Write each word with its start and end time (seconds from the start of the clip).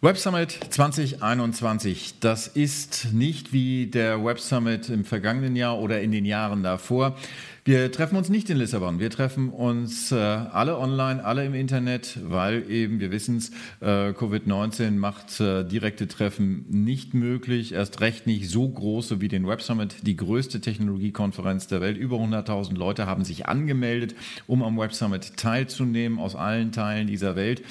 Web 0.00 0.16
Summit 0.16 0.52
2021, 0.70 2.20
das 2.20 2.46
ist 2.46 3.12
nicht 3.12 3.52
wie 3.52 3.88
der 3.88 4.24
Web 4.24 4.38
Summit 4.38 4.90
im 4.90 5.04
vergangenen 5.04 5.56
Jahr 5.56 5.80
oder 5.80 6.00
in 6.00 6.12
den 6.12 6.24
Jahren 6.24 6.62
davor. 6.62 7.16
Wir 7.64 7.90
treffen 7.90 8.16
uns 8.16 8.28
nicht 8.28 8.48
in 8.48 8.58
Lissabon, 8.58 9.00
wir 9.00 9.10
treffen 9.10 9.50
uns 9.50 10.12
äh, 10.12 10.14
alle 10.14 10.78
online, 10.78 11.24
alle 11.24 11.44
im 11.44 11.52
Internet, 11.52 12.18
weil 12.22 12.70
eben, 12.70 13.00
wir 13.00 13.10
wissen 13.10 13.38
es, 13.38 13.50
äh, 13.80 14.12
Covid-19 14.12 14.92
macht 14.92 15.40
äh, 15.40 15.64
direkte 15.64 16.06
Treffen 16.06 16.64
nicht 16.70 17.12
möglich, 17.12 17.72
erst 17.72 18.00
recht 18.00 18.28
nicht 18.28 18.48
so 18.48 18.68
große 18.68 19.20
wie 19.20 19.28
den 19.28 19.48
Web 19.48 19.62
Summit, 19.62 19.96
die 20.06 20.16
größte 20.16 20.60
Technologiekonferenz 20.60 21.66
der 21.66 21.80
Welt. 21.80 21.98
Über 21.98 22.18
100.000 22.18 22.74
Leute 22.76 23.06
haben 23.06 23.24
sich 23.24 23.46
angemeldet, 23.48 24.14
um 24.46 24.62
am 24.62 24.78
Web 24.78 24.94
Summit 24.94 25.36
teilzunehmen 25.36 26.20
aus 26.20 26.36
allen 26.36 26.70
Teilen 26.70 27.08
dieser 27.08 27.34
Welt. 27.34 27.62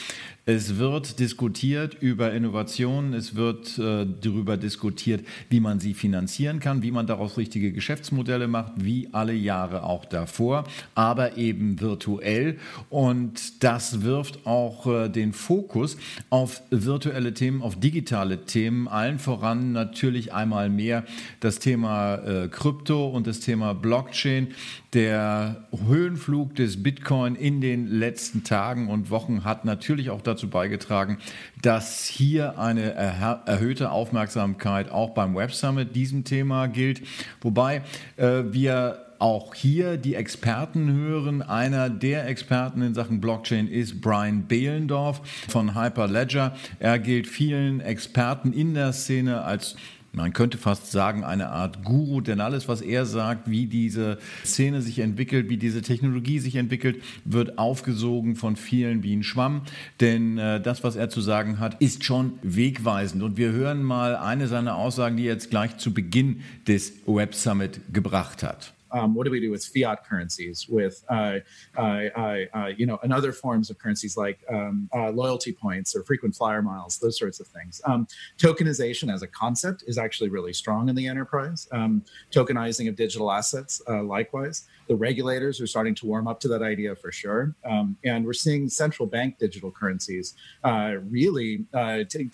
Es 0.50 0.78
wird 0.78 1.20
diskutiert 1.20 1.98
über 2.00 2.32
Innovationen, 2.32 3.14
es 3.14 3.36
wird 3.36 3.78
äh, 3.80 4.06
darüber 4.22 4.56
diskutiert, 4.56 5.26
wie 5.50 5.60
man 5.60 5.82
sie 5.82 5.94
finanzieren 5.94 6.62
kann, 6.62 6.82
wie 6.84 6.92
man 6.92 7.06
daraus 7.06 7.36
richtige 7.36 7.74
Geschäftsmodelle 7.74 8.48
macht, 8.48 8.72
wie 8.78 9.10
alle 9.12 9.34
Jahre 9.34 9.84
auch 9.84 10.06
davor, 10.06 10.64
aber 10.96 11.36
eben 11.36 11.82
virtuell. 11.82 12.60
Und 12.90 13.62
das 13.62 14.04
wirft 14.04 14.48
auch 14.48 14.88
äh, 14.88 15.10
den 15.10 15.34
Fokus 15.34 15.98
auf 16.30 16.62
virtuelle 16.70 17.34
Themen, 17.34 17.62
auf 17.62 17.78
digitale 17.78 18.46
Themen, 18.46 18.88
allen 18.88 19.20
voran 19.20 19.74
natürlich 19.74 20.32
einmal 20.32 20.70
mehr 20.70 21.04
das 21.42 21.60
Thema 21.60 22.16
äh, 22.20 22.48
Krypto 22.48 23.10
und 23.10 23.28
das 23.28 23.42
Thema 23.42 23.74
Blockchain. 23.74 24.48
Der 24.94 25.68
Höhenflug 25.86 26.56
des 26.56 26.82
Bitcoin 26.82 27.36
in 27.36 27.60
den 27.60 27.88
letzten 27.88 28.46
Tagen 28.46 28.88
und 28.88 29.10
Wochen 29.10 29.44
hat 29.44 29.66
natürlich 29.66 30.10
auch 30.10 30.22
dazu 30.22 30.37
beigetragen, 30.46 31.18
dass 31.64 32.06
hier 32.06 32.60
eine 32.60 32.94
erhöhte 32.94 33.90
Aufmerksamkeit 33.90 34.92
auch 34.92 35.16
beim 35.16 35.36
Web 35.36 35.52
Summit 35.52 35.96
diesem 35.96 36.24
Thema 36.24 36.68
gilt. 36.68 37.02
Wobei 37.42 37.82
äh, 38.18 38.44
wir 38.52 39.08
auch 39.20 39.56
hier 39.56 39.98
die 39.98 40.16
Experten 40.16 40.92
hören. 40.92 41.42
Einer 41.42 41.90
der 41.90 42.28
Experten 42.28 42.82
in 42.82 42.94
Sachen 42.94 43.20
Blockchain 43.20 43.68
ist 43.68 44.02
Brian 44.02 44.48
Behlendorf 44.48 45.22
von 45.48 45.76
Hyperledger. 45.76 46.56
Er 46.80 47.00
gilt 47.00 47.28
vielen 47.28 47.80
Experten 47.80 48.54
in 48.54 48.74
der 48.74 48.94
Szene 48.94 49.44
als 49.44 49.76
man 50.14 50.34
könnte 50.34 50.58
fast 50.58 50.92
sagen, 50.92 51.24
eine 51.24 51.50
Art 51.50 51.84
Guru, 51.84 52.22
denn 52.22 52.42
alles, 52.42 52.68
was 52.68 52.82
er 52.82 53.06
sagt, 53.06 53.50
wie 53.50 53.68
diese 53.68 54.18
Szene 54.44 54.82
sich 54.82 55.00
entwickelt, 55.00 55.50
wie 55.50 55.58
diese 55.58 55.82
Technologie 55.82 56.40
sich 56.40 56.56
entwickelt, 56.56 57.02
wird 57.26 57.58
aufgesogen 57.58 58.36
von 58.36 58.56
vielen 58.56 59.04
wie 59.04 59.16
ein 59.16 59.24
Schwamm. 59.24 59.62
Denn 60.00 60.38
äh, 60.38 60.62
das, 60.62 60.84
was 60.84 60.96
er 60.96 61.10
zu 61.10 61.22
sagen 61.22 61.60
hat, 61.60 61.82
ist 61.82 62.04
schon 62.04 62.34
wegweisend. 62.42 63.24
Und 63.24 63.38
wir 63.38 63.52
hören 63.52 63.84
mal 63.84 64.16
eine 64.16 64.48
seiner 64.48 64.76
Aussagen, 64.76 65.18
die 65.18 65.24
er 65.24 65.34
jetzt 65.34 65.50
gleich 65.50 65.78
zu 65.78 65.94
Beginn 65.94 66.42
des 66.68 66.94
Web 67.06 67.36
Summit 67.36 67.82
gebracht 67.92 68.44
hat. 68.44 68.74
Um, 68.92 69.14
what 69.14 69.26
do 69.26 69.32
we 69.32 69.40
do 69.40 69.52
with 69.52 69.66
fiat 69.66 70.06
currencies, 70.06 70.68
with 70.68 71.04
uh, 71.10 71.40
uh, 71.78 71.82
uh, 71.82 72.72
you 72.76 72.86
know, 72.86 73.00
and 73.04 73.14
other 73.14 73.32
forms 73.32 73.70
of 73.70 73.78
currencies 73.78 74.18
like 74.18 74.40
um, 74.52 74.90
uh, 74.94 75.10
loyalty 75.10 75.52
points 75.52 75.96
or 75.96 76.04
frequent 76.04 76.36
flyer 76.36 76.62
miles, 76.62 76.98
those 76.98 77.18
sorts 77.18 77.40
of 77.40 77.48
things. 77.48 77.82
Um, 77.86 78.08
tokenization 78.38 79.14
as 79.14 79.22
a 79.22 79.28
concept 79.28 79.84
is 79.88 79.98
actually 79.98 80.30
really 80.30 80.54
strong 80.54 80.90
in 80.90 80.96
the 80.96 81.08
enterprise. 81.08 81.68
Um, 81.72 82.04
tokenizing 82.32 82.88
of 82.90 82.96
digital 82.96 83.32
assets, 83.32 83.82
uh, 83.90 84.04
likewise. 84.04 84.68
The 84.88 84.96
regulators 84.96 85.60
are 85.60 85.68
starting 85.68 85.96
to 85.96 86.06
warm 86.06 86.28
up 86.28 86.40
to 86.42 86.48
that 86.48 86.62
idea 86.62 86.96
for 86.96 87.12
sure, 87.12 87.56
um, 87.66 87.98
and 88.06 88.26
we're 88.26 88.34
seeing 88.34 88.70
central 88.70 89.06
bank 89.06 89.38
digital 89.38 89.70
currencies 89.70 90.36
uh, 90.64 90.96
really 91.10 91.66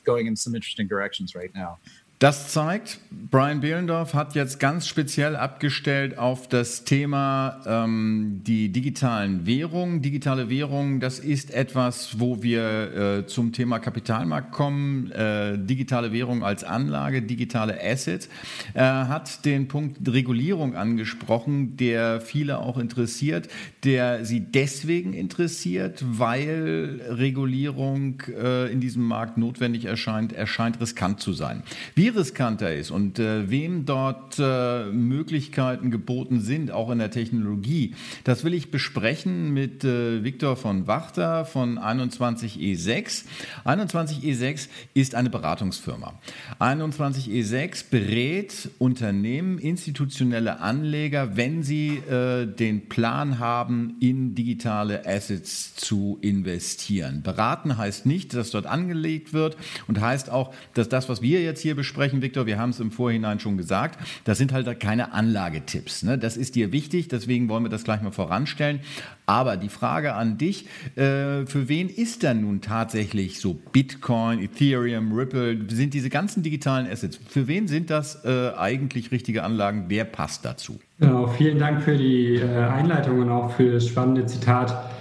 going 0.04 0.28
in 0.28 0.36
some 0.36 0.54
interesting 0.56 0.88
directions 0.88 1.36
right 1.36 1.54
now. 1.56 1.80
Das 2.24 2.48
zeigt, 2.48 3.00
Brian 3.12 3.60
Behlendorf 3.60 4.14
hat 4.14 4.34
jetzt 4.34 4.58
ganz 4.58 4.88
speziell 4.88 5.36
abgestellt 5.36 6.18
auf 6.18 6.48
das 6.48 6.86
Thema 6.86 7.60
ähm, 7.66 8.40
die 8.48 8.70
digitalen 8.70 9.46
Währungen. 9.46 10.02
Digitale 10.02 10.50
Währungen, 10.50 11.02
das 11.02 11.20
ist 11.20 11.54
etwas, 11.54 12.22
wo 12.22 12.42
wir 12.42 13.18
äh, 13.24 13.28
zum 13.28 13.52
Thema 13.52 13.80
Kapitalmarkt 13.80 14.54
kommen. 14.54 15.12
Äh, 15.12 15.58
digitale 15.58 16.14
Währung 16.14 16.46
als 16.46 16.64
Anlage, 16.64 17.24
digitale 17.24 17.78
Assets. 17.84 18.30
Er 18.74 19.10
hat 19.10 19.44
den 19.44 19.68
Punkt 19.68 20.08
Regulierung 20.08 20.78
angesprochen, 20.78 21.76
der 21.76 22.22
viele 22.22 22.60
auch 22.60 22.78
interessiert, 22.78 23.50
der 23.84 24.24
sie 24.24 24.40
deswegen 24.40 25.14
interessiert, 25.14 26.02
weil 26.08 27.02
Regulierung 27.10 28.24
äh, 28.30 28.72
in 28.72 28.80
diesem 28.80 29.04
Markt 29.04 29.38
notwendig 29.38 29.84
erscheint, 29.84 30.32
erscheint 30.32 30.80
riskant 30.80 31.20
zu 31.20 31.34
sein. 31.34 31.64
Wie 31.96 32.13
riskanter 32.16 32.74
ist 32.74 32.92
und 32.92 33.20
äh, 33.20 33.50
wem 33.50 33.86
dort 33.86 34.38
äh, 34.40 34.86
Möglichkeiten 34.86 35.92
geboten 35.92 36.40
sind, 36.40 36.72
auch 36.72 36.90
in 36.90 37.00
der 37.00 37.12
Technologie, 37.12 37.96
das 38.24 38.44
will 38.44 38.54
ich 38.54 38.72
besprechen 38.72 39.54
mit 39.54 39.84
äh, 39.84 40.24
Viktor 40.24 40.56
von 40.56 40.88
Wachter 40.88 41.46
von 41.46 41.78
21E6. 41.80 43.26
21E6 43.66 44.68
ist 44.94 45.16
eine 45.16 45.30
Beratungsfirma. 45.30 46.14
21E6 46.60 47.86
berät 47.90 48.70
Unternehmen, 48.80 49.58
institutionelle 49.58 50.60
Anleger, 50.60 51.36
wenn 51.36 51.64
sie 51.64 51.98
äh, 51.98 52.46
den 52.46 52.90
Plan 52.90 53.40
haben, 53.40 53.96
in 54.00 54.36
digitale 54.36 55.06
Assets 55.06 55.76
zu 55.76 56.18
investieren. 56.22 57.22
Beraten 57.24 57.78
heißt 57.78 58.06
nicht, 58.06 58.34
dass 58.34 58.52
dort 58.52 58.66
angelegt 58.66 59.34
wird 59.34 59.58
und 59.88 60.00
heißt 60.00 60.30
auch, 60.30 60.54
dass 60.74 60.90
das, 60.90 61.10
was 61.10 61.22
wir 61.22 61.42
jetzt 61.42 61.62
hier 61.62 61.76
besprechen, 61.76 62.03
sprechen, 62.04 62.22
Viktor, 62.22 62.46
wir 62.46 62.60
haben 62.60 62.72
es 62.72 62.82
im 62.82 62.92
Vorhinein 62.92 63.40
schon 63.40 63.56
gesagt, 63.56 63.98
das 64.26 64.38
sind 64.38 64.52
halt 64.52 64.78
keine 64.82 65.14
Anlagetipps. 65.14 66.04
Ne? 66.04 66.18
Das 66.18 66.36
ist 66.36 66.56
dir 66.56 66.74
wichtig, 66.74 67.08
deswegen 67.08 67.48
wollen 67.48 67.64
wir 67.64 67.70
das 67.70 67.86
gleich 67.86 68.02
mal 68.02 68.12
voranstellen. 68.12 68.82
Aber 69.26 69.56
die 69.56 69.70
Frage 69.70 70.16
an 70.16 70.38
dich, 70.38 70.66
äh, 70.98 71.46
für 71.46 71.70
wen 71.70 71.88
ist 71.88 72.24
denn 72.24 72.42
nun 72.42 72.60
tatsächlich 72.60 73.40
so 73.40 73.54
Bitcoin, 73.54 74.40
Ethereum, 74.40 75.14
Ripple, 75.14 75.58
sind 75.70 75.94
diese 75.94 76.10
ganzen 76.10 76.44
digitalen 76.44 76.92
Assets, 76.92 77.22
für 77.26 77.48
wen 77.48 77.70
sind 77.70 77.90
das 77.90 78.26
äh, 78.26 78.52
eigentlich 78.58 79.12
richtige 79.12 79.44
Anlagen? 79.44 79.86
Wer 79.88 80.04
passt 80.04 80.44
dazu? 80.44 80.82
Genau, 81.00 81.28
vielen 81.28 81.58
Dank 81.58 81.84
für 81.84 81.96
die 81.96 82.36
äh, 82.36 82.66
Einleitung 82.66 83.22
und 83.22 83.30
auch 83.30 83.50
für 83.54 83.72
das 83.72 83.88
spannende 83.88 84.26
Zitat 84.26 84.92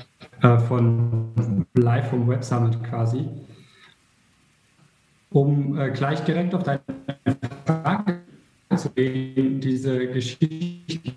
äh, 0.42 0.56
von 0.56 1.32
Live 1.74 2.10
vom 2.10 2.28
Web 2.28 2.44
Summit 2.44 2.80
quasi. 2.84 3.24
Um 5.32 5.78
äh, 5.78 5.90
gleich 5.90 6.20
direkt 6.24 6.54
auf 6.54 6.62
deine 6.62 6.80
Frage 7.64 8.18
zu 8.76 8.90
gehen, 8.90 9.60
diese 9.60 10.06
Geschichten 10.08 11.14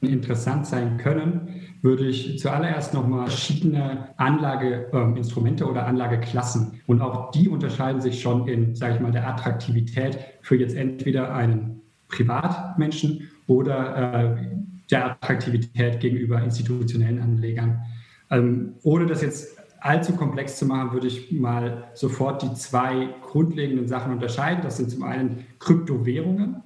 interessant 0.00 0.66
sein 0.66 0.96
können, 0.96 1.60
würde 1.82 2.06
ich 2.06 2.38
zuallererst 2.38 2.94
nochmal 2.94 3.26
verschiedene 3.26 4.08
Anlageinstrumente 4.16 5.64
ähm, 5.64 5.70
oder 5.70 5.86
Anlageklassen 5.86 6.80
und 6.86 7.00
auch 7.00 7.30
die 7.30 7.48
unterscheiden 7.48 8.00
sich 8.00 8.20
schon 8.20 8.48
in, 8.48 8.74
sage 8.74 8.94
ich 8.94 9.00
mal, 9.00 9.12
der 9.12 9.26
Attraktivität 9.28 10.18
für 10.42 10.56
jetzt 10.56 10.74
entweder 10.74 11.34
einen 11.34 11.80
Privatmenschen 12.08 13.30
oder 13.46 14.36
äh, 14.36 14.46
der 14.90 15.12
Attraktivität 15.12 16.00
gegenüber 16.00 16.42
institutionellen 16.42 17.20
Anlegern. 17.20 17.82
Ähm, 18.30 18.74
ohne 18.82 19.06
das 19.06 19.22
jetzt 19.22 19.59
allzu 19.80 20.14
komplex 20.14 20.56
zu 20.56 20.66
machen, 20.66 20.92
würde 20.92 21.06
ich 21.06 21.32
mal 21.32 21.88
sofort 21.94 22.42
die 22.42 22.52
zwei 22.54 23.08
grundlegenden 23.22 23.88
Sachen 23.88 24.12
unterscheiden. 24.12 24.62
Das 24.62 24.76
sind 24.76 24.90
zum 24.90 25.02
einen 25.02 25.46
Kryptowährungen 25.58 26.62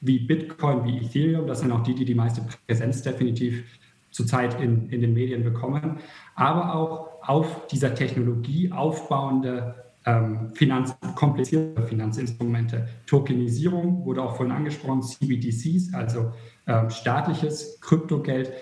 wie 0.00 0.18
Bitcoin, 0.18 0.84
wie 0.84 0.98
Ethereum. 0.98 1.46
Das 1.46 1.60
sind 1.60 1.72
auch 1.72 1.82
die, 1.82 1.94
die 1.94 2.04
die 2.04 2.14
meiste 2.14 2.42
Präsenz 2.66 3.02
definitiv 3.02 3.64
zurzeit 4.10 4.60
in, 4.60 4.88
in 4.90 5.00
den 5.00 5.12
Medien 5.12 5.44
bekommen. 5.44 5.98
Aber 6.34 6.74
auch 6.74 7.28
auf 7.28 7.66
dieser 7.66 7.94
Technologie 7.94 8.70
aufbauende 8.70 9.74
ähm, 10.06 10.50
Finanz, 10.54 10.94
komplizierte 11.14 11.82
Finanzinstrumente. 11.82 12.88
Tokenisierung 13.06 14.04
wurde 14.04 14.22
auch 14.22 14.36
vorhin 14.36 14.54
angesprochen, 14.54 15.02
CBDCs, 15.02 15.94
also 15.94 16.32
ähm, 16.66 16.90
staatliches 16.90 17.80
Kryptogeld, 17.80 18.52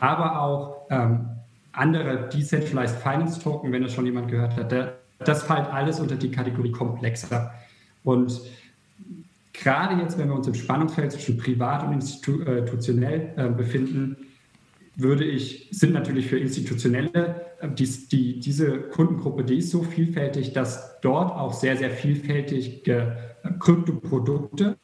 aber 0.00 0.42
auch 0.42 0.86
ähm, 0.90 1.30
andere 1.72 2.28
Decentralized 2.28 2.96
Finance 2.96 3.40
Token, 3.40 3.72
wenn 3.72 3.82
das 3.82 3.92
schon 3.92 4.06
jemand 4.06 4.28
gehört 4.28 4.56
hat, 4.56 4.98
das 5.18 5.42
fällt 5.42 5.66
alles 5.72 6.00
unter 6.00 6.16
die 6.16 6.30
Kategorie 6.30 6.72
komplexer. 6.72 7.52
Und 8.04 8.40
gerade 9.52 10.00
jetzt, 10.00 10.18
wenn 10.18 10.28
wir 10.28 10.34
uns 10.34 10.46
im 10.46 10.54
Spannungsfeld 10.54 11.12
zwischen 11.12 11.36
privat 11.38 11.84
und 11.84 11.92
institutionell 11.92 13.32
äh, 13.36 13.48
befinden, 13.48 14.16
würde 14.96 15.24
ich, 15.24 15.68
sind 15.70 15.92
natürlich 15.92 16.26
für 16.26 16.38
institutionelle, 16.38 17.46
äh, 17.60 17.68
die, 17.68 17.86
die, 18.08 18.40
diese 18.40 18.78
Kundengruppe, 18.80 19.44
die 19.44 19.58
ist 19.58 19.70
so 19.70 19.82
vielfältig, 19.82 20.52
dass 20.52 21.00
dort 21.00 21.32
auch 21.32 21.52
sehr, 21.52 21.76
sehr 21.76 21.90
vielfältige 21.90 22.92
äh, 22.92 23.06
Kryptoprodukte 23.58 24.76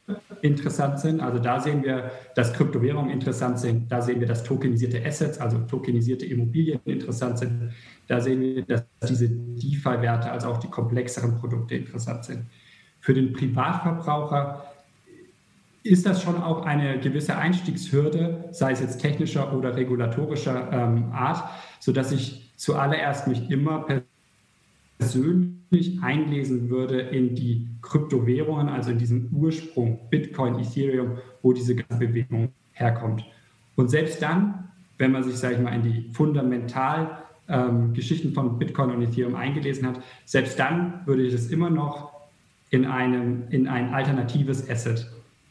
interessant 0.43 1.01
sind. 1.01 1.21
Also 1.21 1.39
da 1.39 1.61
sehen 1.61 1.83
wir, 1.83 2.11
dass 2.35 2.53
Kryptowährungen 2.53 3.11
interessant 3.11 3.59
sind. 3.59 3.91
Da 3.91 4.03
sehen 4.03 4.21
wir, 4.21 4.27
dass 4.27 4.43
tokenisierte 4.43 5.05
Assets, 5.05 5.39
also 5.39 5.59
tokenisierte 5.59 6.27
Immobilien 6.27 6.81
interessant 6.85 7.39
sind. 7.39 7.73
Da 8.09 8.21
sehen 8.21 8.41
wir, 8.41 8.63
dass 8.63 8.85
diese 9.09 9.29
DeFi-Werte, 9.29 10.31
also 10.31 10.49
auch 10.49 10.59
die 10.59 10.69
komplexeren 10.69 11.37
Produkte 11.39 11.75
interessant 11.75 12.25
sind. 12.25 12.47
Für 13.01 13.15
den 13.15 13.33
Privatverbraucher 13.33 14.65
ist 15.83 16.07
das 16.07 16.23
schon 16.23 16.43
auch 16.43 16.65
eine 16.65 16.99
gewisse 16.99 17.37
Einstiegshürde, 17.37 18.49
sei 18.51 18.73
es 18.73 18.81
jetzt 18.81 19.01
technischer 19.01 19.55
oder 19.55 19.77
regulatorischer 19.77 20.73
ähm, 20.73 21.13
Art, 21.13 21.45
sodass 21.81 22.11
ich 22.13 22.53
zuallererst 22.57 23.29
mich 23.29 23.51
immer 23.51 23.87
persönlich 24.99 26.03
einlesen 26.03 26.71
würde 26.71 27.01
in 27.01 27.35
die 27.35 27.69
Kryptowährungen, 27.83 28.69
also 28.69 28.91
in 28.91 28.99
diesen 28.99 29.31
Ursprung 29.33 29.99
Bitcoin, 30.11 30.59
Ethereum, 30.59 31.19
wo 31.43 31.53
diese 31.53 31.75
ganze 31.75 32.07
Bewegung 32.07 32.51
herkommt. 32.73 33.25
Und 33.77 33.91
selbst 33.91 34.23
dann, 34.23 34.71
wenn 34.99 35.13
man 35.13 35.23
sich, 35.25 35.35
sage 35.35 35.55
ich 35.55 35.61
mal, 35.61 35.75
in 35.75 35.83
die 35.83 36.11
fundamental 36.13 37.25
ähm, 37.49 37.93
Geschichten 37.93 38.33
von 38.33 38.59
Bitcoin 38.59 38.91
und 38.91 39.03
Ethereum 39.03 39.35
eingelesen 39.35 39.87
hat, 39.87 40.01
selbst 40.25 40.59
dann 40.59 41.01
würde 41.07 41.23
ich 41.23 41.35
es 41.35 41.51
immer 41.51 41.71
noch 41.71 42.13
in, 42.71 42.87
einem, 42.87 43.45
in 43.51 43.69
ein 43.69 43.93
alternatives 43.93 44.69
Asset 44.69 45.07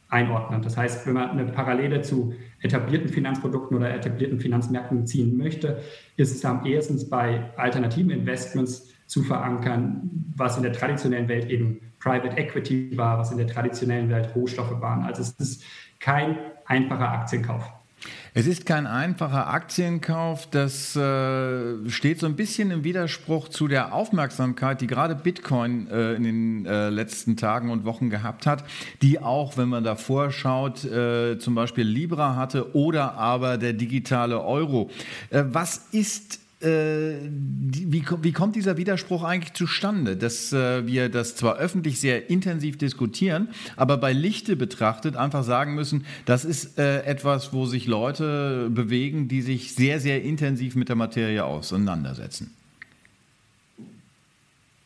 einordnen. 0.10 0.62
Das 0.62 0.78
heißt, 0.78 1.07
wenn 1.07 1.13
man 1.13 1.31
eine 1.31 1.46
Parallele 1.46 2.01
zu 2.01 2.34
etablierten 2.62 3.10
Finanzprodukten 3.10 3.75
oder 3.75 3.94
etablierten 3.94 4.39
Finanzmärkten 4.39 5.07
ziehen 5.07 5.38
möchte, 5.38 5.81
ist 6.18 6.36
es 6.36 6.46
am 6.46 6.66
ehesten 6.66 7.10
bei 7.10 7.51
alternativen 7.57 8.12
Investments 8.12 8.93
zu 9.07 9.23
verankern, 9.23 10.09
was 10.35 10.57
in 10.57 10.63
der 10.63 10.73
traditionellen 10.73 11.27
Welt 11.27 11.50
eben 11.50 11.79
Private 12.00 12.38
Equity 12.38 12.97
war, 12.97 13.17
was 13.17 13.31
in 13.31 13.38
der 13.38 13.47
traditionellen 13.47 14.09
Welt 14.09 14.35
Rohstoffe 14.35 14.81
waren. 14.81 15.03
Also 15.03 15.21
es 15.21 15.31
ist 15.39 15.63
kein 16.00 16.38
einfacher 16.65 17.09
Aktienkauf. 17.09 17.71
Es 18.33 18.47
ist 18.47 18.65
kein 18.65 18.88
einfacher 18.88 19.47
Aktienkauf. 19.47 20.50
Das 20.50 20.95
äh, 20.95 21.89
steht 21.89 22.19
so 22.19 22.25
ein 22.25 22.35
bisschen 22.35 22.71
im 22.71 22.83
Widerspruch 22.83 23.47
zu 23.47 23.67
der 23.67 23.94
Aufmerksamkeit, 23.94 24.81
die 24.81 24.88
gerade 24.88 25.15
Bitcoin 25.15 25.88
äh, 25.88 26.15
in 26.15 26.23
den 26.23 26.65
äh, 26.65 26.89
letzten 26.89 27.38
Tagen 27.38 27.69
und 27.69 27.85
Wochen 27.85 28.09
gehabt 28.09 28.47
hat, 28.47 28.63
die 29.01 29.19
auch, 29.19 29.55
wenn 29.57 29.69
man 29.69 29.83
davor 29.83 30.31
schaut, 30.31 30.83
äh, 30.83 31.38
zum 31.38 31.53
Beispiel 31.53 31.85
Libra 31.85 32.35
hatte 32.35 32.75
oder 32.75 33.13
aber 33.13 33.57
der 33.57 33.73
digitale 33.73 34.44
Euro. 34.44 34.89
Äh, 35.29 35.44
was 35.47 35.89
ist 35.91 36.43
wie, 36.63 38.06
wie, 38.21 38.31
kommt 38.31 38.56
dieser 38.56 38.77
Widerspruch 38.77 39.24
eigentlich 39.24 39.54
zustande, 39.54 40.15
dass 40.15 40.54
äh, 40.54 40.88
wir 40.88 41.10
das 41.10 41.36
zwar 41.36 41.57
öffentlich 41.57 42.00
sehr 42.00 42.30
intensiv 42.30 42.77
diskutieren, 42.77 43.50
aber 43.75 43.98
bei 43.98 44.13
Lichte 44.13 44.56
betrachtet 44.56 45.18
einfach 45.18 45.44
sagen 45.44 45.75
müssen, 45.75 46.06
das 46.25 46.45
ist 46.45 46.80
äh, 46.80 47.04
etwas, 47.04 47.51
wo 47.51 47.65
sich 47.65 47.86
Leute 47.88 48.69
bewegen, 48.69 49.27
die 49.27 49.42
sich 49.42 49.75
sehr, 49.75 50.00
sehr 50.00 50.24
intensiv 50.24 50.75
mit 50.75 50.89
der 50.89 50.95
Materie 50.95 51.44
auseinandersetzen? 51.44 52.51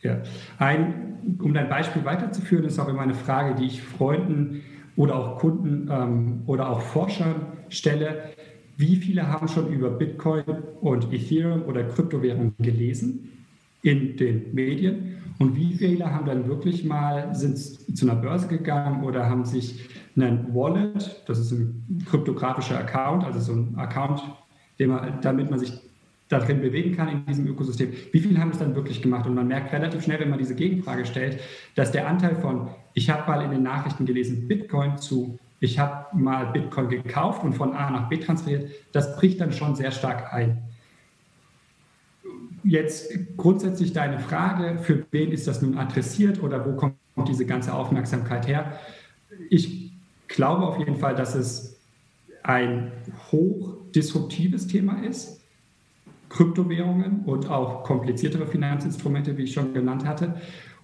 Ja, 0.02 0.22
ein, 0.58 1.38
um 1.40 1.54
dein 1.54 1.70
Beispiel 1.70 2.06
weiterzuführen, 2.06 2.66
ist 2.66 2.80
auch 2.80 2.88
immer 2.88 3.02
eine 3.02 3.16
Frage, 3.16 3.56
die 3.56 3.66
ich 3.66 3.82
Freunden 3.82 4.64
oder 4.96 5.16
auch 5.16 5.40
Kunden 5.40 5.90
ähm, 5.92 6.42
oder 6.48 6.70
auch 6.70 6.82
Forschern 6.82 7.36
stelle 7.70 8.32
wie 8.78 8.96
viele 8.96 9.28
haben 9.28 9.48
schon 9.48 9.72
über 9.72 9.90
Bitcoin 9.90 10.44
und 10.82 11.12
Ethereum 11.12 11.64
oder 11.64 11.84
Kryptowährungen 11.84 12.54
gelesen 12.60 13.46
in 13.82 14.16
den 14.18 14.54
Medien 14.54 15.18
und 15.40 15.56
wie 15.56 15.74
viele 15.76 16.12
haben 16.12 16.26
dann 16.26 16.48
wirklich 16.48 16.84
mal 16.84 17.34
sind 17.36 17.58
zu 17.58 18.10
einer 18.10 18.20
Börse 18.20 18.48
gegangen 18.48 19.04
oder 19.04 19.30
haben 19.30 19.46
sich 19.46 19.90
einen 20.16 20.54
Wallet, 20.54 21.24
das 21.28 21.40
ist 21.40 21.52
ein 21.52 22.04
kryptografischer 22.08 22.80
Account, 22.80 23.24
also 23.24 23.40
so 23.40 23.54
ein 23.54 23.76
Account, 23.78 24.24
man, 24.80 25.20
damit 25.22 25.50
man 25.52 25.60
sich 25.60 25.74
darin 26.28 26.62
bewegen 26.62 26.96
kann 26.96 27.08
in 27.08 27.26
diesem 27.26 27.48
Ökosystem. 27.48 27.92
Wie 28.12 28.20
viele 28.20 28.40
haben 28.40 28.50
es 28.50 28.58
dann 28.58 28.76
wirklich 28.76 29.02
gemacht? 29.02 29.28
Und 29.28 29.36
man 29.36 29.48
merkt 29.48 29.72
relativ 29.72 30.04
schnell, 30.04 30.20
wenn 30.20 30.30
man 30.30 30.40
diese 30.40 30.56
Gegenfrage 30.56 31.06
stellt, 31.06 31.40
dass 31.76 31.92
der 31.92 32.08
Anteil 32.08 32.36
von, 32.36 32.70
ich 32.94 33.10
habe 33.10 33.30
mal 33.30 33.44
in 33.44 33.52
den 33.52 33.64
Nachrichten 33.64 34.06
gelesen, 34.06 34.48
Bitcoin 34.48 34.98
zu 34.98 35.40
ich 35.60 35.80
habe 35.80 36.16
mal 36.16 36.48
Bitcoin 36.48 36.90
gekauft 36.90 37.44
und 37.44 37.54
von 37.54 37.74
A 37.74 37.90
nach 37.90 38.10
B 38.10 38.18
transferiert, 38.18 38.72
das 38.92 39.16
bricht 39.16 39.42
dann 39.42 39.52
schon 39.52 39.76
sehr 39.76 39.92
stark 39.92 40.34
ein. 40.34 40.62
Jetzt 42.64 43.12
grundsätzlich 43.38 43.94
deine 43.94 44.20
Frage, 44.20 44.80
für 44.80 45.06
wen 45.12 45.32
ist 45.32 45.48
das 45.48 45.62
nun 45.62 45.78
adressiert 45.78 46.44
oder 46.44 46.66
wo 46.66 46.76
kommt 46.76 46.96
diese 47.28 47.46
ganze 47.46 47.74
Aufmerksamkeit 47.74 48.48
her? 48.48 48.80
Ich 49.50 49.92
glaube 50.28 50.66
auf 50.66 50.78
jeden 50.78 50.98
Fall, 50.98 51.16
dass 51.16 51.34
es 51.34 51.80
ein 52.44 52.92
hochdisruptives 53.32 54.68
Thema 54.68 55.04
ist. 55.04 55.42
Kryptowährungen 56.30 57.22
und 57.26 57.50
auch 57.50 57.84
kompliziertere 57.84 58.48
Finanzinstrumente, 58.48 59.38
wie 59.38 59.44
ich 59.44 59.54
schon 59.54 59.74
genannt 59.74 60.06
hatte. 60.06 60.42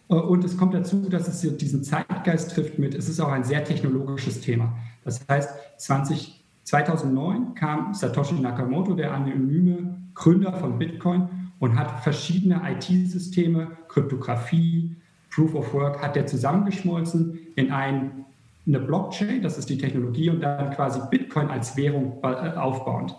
Äh, 0.09 0.15
und 0.15 0.43
es 0.43 0.57
kommt 0.57 0.73
dazu, 0.73 1.09
dass 1.09 1.27
es 1.27 1.57
diesen 1.57 1.83
Zeitgeist 1.83 2.51
trifft 2.51 2.79
mit, 2.79 2.95
es 2.95 3.09
ist 3.09 3.19
auch 3.19 3.31
ein 3.31 3.43
sehr 3.43 3.63
technologisches 3.63 4.41
Thema. 4.41 4.75
Das 5.03 5.21
heißt, 5.27 5.49
20, 5.77 6.43
2009 6.63 7.55
kam 7.55 7.93
Satoshi 7.93 8.35
Nakamoto, 8.35 8.93
der 8.93 9.13
anonyme 9.13 9.95
Gründer 10.13 10.53
von 10.53 10.77
Bitcoin, 10.77 11.29
und 11.59 11.77
hat 11.77 12.03
verschiedene 12.03 12.61
IT-Systeme, 12.71 13.69
Kryptographie, 13.87 14.95
Proof 15.33 15.55
of 15.55 15.73
Work, 15.73 16.01
hat 16.01 16.15
der 16.15 16.27
zusammengeschmolzen 16.27 17.39
in 17.55 17.71
ein, 17.71 18.25
eine 18.67 18.79
Blockchain, 18.79 19.41
das 19.41 19.57
ist 19.57 19.69
die 19.69 19.77
Technologie, 19.77 20.29
und 20.29 20.41
dann 20.41 20.71
quasi 20.71 20.99
Bitcoin 21.09 21.47
als 21.47 21.77
Währung 21.77 22.19
äh, 22.21 22.27
aufbauend. 22.55 23.15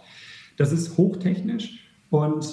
Das 0.56 0.72
ist 0.72 0.96
hochtechnisch 0.96 1.88
und 2.10 2.46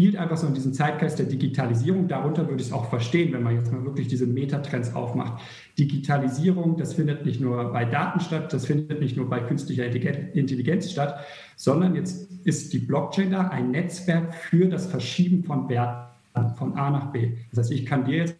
spielt 0.00 0.16
einfach 0.16 0.38
so 0.38 0.46
in 0.46 0.54
diesen 0.54 0.72
Zeitgeist 0.72 1.18
der 1.18 1.26
Digitalisierung. 1.26 2.08
Darunter 2.08 2.48
würde 2.48 2.62
ich 2.62 2.68
es 2.68 2.72
auch 2.72 2.88
verstehen, 2.88 3.34
wenn 3.34 3.42
man 3.42 3.54
jetzt 3.56 3.70
mal 3.70 3.84
wirklich 3.84 4.08
diese 4.08 4.26
Metatrends 4.26 4.94
aufmacht. 4.94 5.42
Digitalisierung, 5.78 6.78
das 6.78 6.94
findet 6.94 7.26
nicht 7.26 7.38
nur 7.38 7.70
bei 7.70 7.84
Daten 7.84 8.18
statt, 8.20 8.50
das 8.50 8.64
findet 8.64 8.98
nicht 8.98 9.18
nur 9.18 9.28
bei 9.28 9.40
künstlicher 9.40 9.84
Intelligenz 9.84 10.90
statt, 10.90 11.26
sondern 11.54 11.96
jetzt 11.96 12.30
ist 12.44 12.72
die 12.72 12.78
Blockchain 12.78 13.30
da 13.30 13.48
ein 13.48 13.72
Netzwerk 13.72 14.34
für 14.34 14.70
das 14.70 14.86
Verschieben 14.86 15.44
von 15.44 15.68
Werten 15.68 16.08
von 16.56 16.78
A 16.78 16.88
nach 16.88 17.12
B. 17.12 17.32
Das 17.50 17.58
heißt, 17.58 17.72
ich 17.72 17.84
kann 17.84 18.06
dir 18.06 18.16
jetzt, 18.20 18.36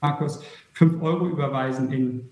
Markus, 0.00 0.42
5 0.72 1.00
Euro 1.02 1.28
überweisen 1.28 1.92
in 1.92 2.28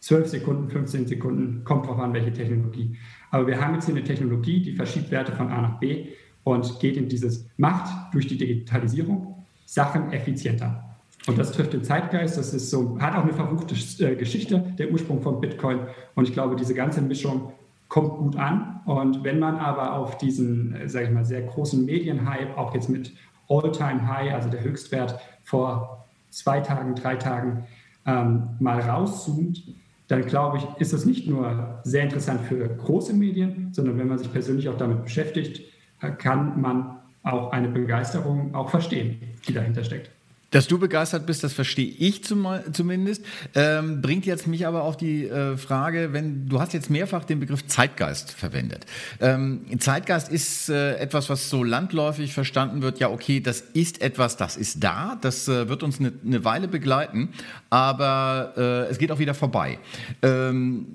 12 0.00 0.26
Sekunden, 0.26 0.68
15 0.68 1.06
Sekunden, 1.06 1.62
kommt 1.62 1.86
drauf 1.86 2.00
an, 2.00 2.12
welche 2.14 2.32
Technologie. 2.32 2.96
Aber 3.30 3.46
wir 3.46 3.60
haben 3.60 3.74
jetzt 3.74 3.86
hier 3.86 3.94
eine 3.94 4.02
Technologie, 4.02 4.60
die 4.60 4.72
verschiebt 4.72 5.12
Werte 5.12 5.30
von 5.30 5.52
A 5.52 5.62
nach 5.62 5.78
B 5.78 6.08
und 6.44 6.80
geht 6.80 6.96
in 6.96 7.08
dieses 7.08 7.46
Macht 7.56 8.14
durch 8.14 8.26
die 8.26 8.36
Digitalisierung 8.36 9.44
Sachen 9.66 10.12
effizienter. 10.12 10.84
Und 11.26 11.38
das 11.38 11.52
trifft 11.52 11.72
den 11.72 11.84
Zeitgeist. 11.84 12.36
Das 12.36 12.52
ist 12.52 12.70
so, 12.70 12.98
hat 13.00 13.14
auch 13.14 13.22
eine 13.22 13.32
verruchte 13.32 13.74
äh, 14.04 14.16
Geschichte, 14.16 14.74
der 14.78 14.90
Ursprung 14.90 15.22
von 15.22 15.40
Bitcoin. 15.40 15.80
Und 16.14 16.28
ich 16.28 16.32
glaube, 16.32 16.56
diese 16.56 16.74
ganze 16.74 17.00
Mischung 17.00 17.52
kommt 17.88 18.18
gut 18.18 18.36
an. 18.36 18.80
Und 18.86 19.22
wenn 19.22 19.38
man 19.38 19.56
aber 19.56 19.94
auf 19.94 20.18
diesen, 20.18 20.74
äh, 20.74 20.88
sage 20.88 21.06
ich 21.06 21.12
mal, 21.12 21.24
sehr 21.24 21.42
großen 21.42 21.84
Medienhype, 21.84 22.56
auch 22.56 22.74
jetzt 22.74 22.88
mit 22.88 23.12
All-Time-High, 23.48 24.34
also 24.34 24.48
der 24.48 24.64
Höchstwert 24.64 25.20
vor 25.44 26.06
zwei 26.30 26.60
Tagen, 26.60 26.94
drei 26.94 27.16
Tagen, 27.16 27.64
ähm, 28.04 28.48
mal 28.58 28.80
rauszoomt, 28.80 29.62
dann 30.08 30.26
glaube 30.26 30.58
ich, 30.58 30.66
ist 30.78 30.92
das 30.92 31.06
nicht 31.06 31.28
nur 31.28 31.80
sehr 31.84 32.02
interessant 32.02 32.40
für 32.42 32.68
große 32.68 33.14
Medien, 33.14 33.68
sondern 33.72 33.96
wenn 33.98 34.08
man 34.08 34.18
sich 34.18 34.32
persönlich 34.32 34.68
auch 34.68 34.76
damit 34.76 35.04
beschäftigt, 35.04 35.62
kann 36.10 36.60
man 36.60 36.96
auch 37.22 37.52
eine 37.52 37.68
Begeisterung 37.68 38.54
auch 38.54 38.70
verstehen, 38.70 39.20
die 39.46 39.52
dahinter 39.52 39.84
steckt. 39.84 40.10
Dass 40.52 40.68
du 40.68 40.78
begeistert 40.78 41.24
bist, 41.24 41.42
das 41.42 41.54
verstehe 41.54 41.88
ich 41.98 42.24
zum, 42.24 42.46
zumindest. 42.72 43.24
Ähm, 43.54 44.02
bringt 44.02 44.26
jetzt 44.26 44.46
mich 44.46 44.66
aber 44.66 44.82
auf 44.82 44.98
die 44.98 45.26
äh, 45.26 45.56
Frage, 45.56 46.12
wenn 46.12 46.46
du 46.46 46.60
hast 46.60 46.74
jetzt 46.74 46.90
mehrfach 46.90 47.24
den 47.24 47.40
Begriff 47.40 47.66
Zeitgeist 47.66 48.32
verwendet. 48.32 48.84
Ähm, 49.18 49.64
Zeitgeist 49.78 50.30
ist 50.30 50.68
äh, 50.68 50.96
etwas, 50.96 51.30
was 51.30 51.48
so 51.48 51.64
landläufig 51.64 52.34
verstanden 52.34 52.82
wird. 52.82 52.98
Ja, 52.98 53.08
okay, 53.08 53.40
das 53.40 53.62
ist 53.72 54.02
etwas, 54.02 54.36
das 54.36 54.58
ist 54.58 54.84
da, 54.84 55.16
das 55.22 55.48
äh, 55.48 55.70
wird 55.70 55.82
uns 55.82 56.00
eine 56.00 56.12
ne 56.22 56.44
Weile 56.44 56.68
begleiten, 56.68 57.30
aber 57.70 58.52
äh, 58.58 58.90
es 58.90 58.98
geht 58.98 59.10
auch 59.10 59.18
wieder 59.18 59.34
vorbei. 59.34 59.78
Ähm, 60.20 60.86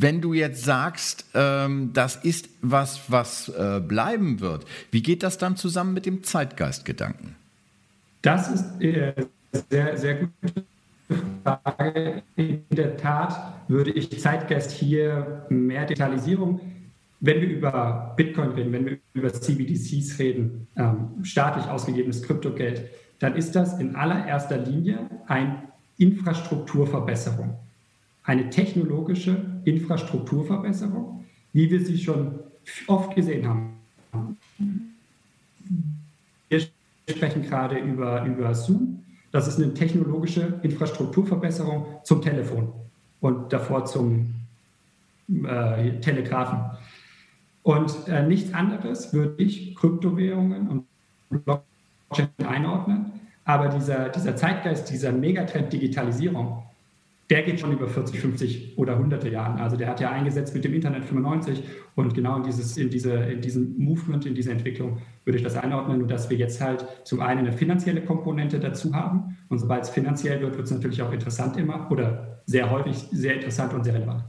wenn 0.00 0.20
du 0.20 0.32
jetzt 0.32 0.64
sagst, 0.64 1.26
ähm, 1.34 1.90
das 1.92 2.16
ist 2.16 2.48
was, 2.62 3.10
was 3.10 3.48
äh, 3.48 3.80
bleiben 3.80 4.38
wird, 4.38 4.64
wie 4.92 5.02
geht 5.02 5.24
das 5.24 5.38
dann 5.38 5.56
zusammen 5.56 5.92
mit 5.92 6.06
dem 6.06 6.22
Zeitgeistgedanken? 6.22 7.34
Das 8.22 8.48
ist 8.48 8.80
äh, 8.80 9.12
sehr, 9.70 9.96
sehr 9.96 10.14
gute 10.14 10.64
Frage. 11.42 12.22
In 12.36 12.62
der 12.70 12.96
Tat 12.96 13.54
würde 13.66 13.90
ich 13.90 14.20
Zeitgeist 14.20 14.70
hier 14.70 15.46
mehr 15.48 15.84
Digitalisierung, 15.84 16.60
wenn 17.18 17.40
wir 17.40 17.48
über 17.48 18.14
Bitcoin 18.16 18.50
reden, 18.50 18.72
wenn 18.72 18.86
wir 18.86 18.98
über 19.14 19.32
CBDCs 19.32 20.20
reden, 20.20 20.68
ähm, 20.76 21.24
staatlich 21.24 21.66
ausgegebenes 21.66 22.22
Kryptogeld, 22.22 22.88
dann 23.18 23.34
ist 23.34 23.56
das 23.56 23.80
in 23.80 23.96
allererster 23.96 24.58
Linie 24.58 25.10
ein 25.26 25.64
Infrastrukturverbesserung. 25.96 27.58
Eine 28.28 28.50
technologische 28.50 29.62
Infrastrukturverbesserung, 29.64 31.24
wie 31.54 31.70
wir 31.70 31.82
sie 31.82 31.96
schon 31.96 32.40
oft 32.86 33.14
gesehen 33.14 33.48
haben. 33.48 33.72
Wir 36.50 36.60
sprechen 37.08 37.40
gerade 37.40 37.78
über, 37.78 38.26
über 38.26 38.54
Zoom. 38.54 39.02
Das 39.32 39.48
ist 39.48 39.58
eine 39.58 39.72
technologische 39.72 40.60
Infrastrukturverbesserung 40.62 41.86
zum 42.04 42.20
Telefon 42.20 42.70
und 43.22 43.50
davor 43.50 43.86
zum 43.86 44.34
äh, 45.46 45.98
Telegrafen. 46.00 46.60
Und 47.62 48.08
äh, 48.08 48.26
nichts 48.26 48.52
anderes 48.52 49.10
würde 49.14 49.42
ich 49.42 49.74
Kryptowährungen 49.74 50.68
und 50.68 51.44
Blockchain 51.44 52.28
einordnen. 52.46 53.06
Aber 53.46 53.68
dieser, 53.68 54.10
dieser 54.10 54.36
Zeitgeist, 54.36 54.90
dieser 54.90 55.12
Megatrend 55.12 55.72
Digitalisierung, 55.72 56.67
der 57.30 57.42
geht 57.42 57.60
schon 57.60 57.72
über 57.72 57.88
40, 57.88 58.18
50 58.20 58.78
oder 58.78 58.98
hunderte 58.98 59.28
Jahren. 59.28 59.58
Also 59.58 59.76
der 59.76 59.88
hat 59.88 60.00
ja 60.00 60.10
eingesetzt 60.10 60.54
mit 60.54 60.64
dem 60.64 60.72
Internet 60.72 61.04
95 61.04 61.62
und 61.94 62.14
genau 62.14 62.36
in, 62.38 62.42
dieses, 62.42 62.76
in, 62.78 62.88
diese, 62.88 63.12
in 63.14 63.42
diesem 63.42 63.76
Movement, 63.76 64.24
in 64.24 64.34
diese 64.34 64.50
Entwicklung 64.50 64.98
würde 65.24 65.36
ich 65.36 65.44
das 65.44 65.56
einordnen 65.56 66.00
und 66.00 66.10
dass 66.10 66.30
wir 66.30 66.38
jetzt 66.38 66.60
halt 66.60 66.86
zum 67.04 67.20
einen 67.20 67.40
eine 67.40 67.52
finanzielle 67.52 68.02
Komponente 68.02 68.58
dazu 68.60 68.94
haben 68.94 69.36
und 69.48 69.58
sobald 69.58 69.84
es 69.84 69.90
finanziell 69.90 70.40
wird, 70.40 70.56
wird 70.56 70.66
es 70.66 70.72
natürlich 70.72 71.02
auch 71.02 71.12
interessant 71.12 71.58
immer 71.58 71.90
oder 71.90 72.42
sehr 72.46 72.70
häufig 72.70 72.96
sehr 73.12 73.34
interessant 73.34 73.74
und 73.74 73.84
sehr 73.84 73.94
relevant. 73.94 74.24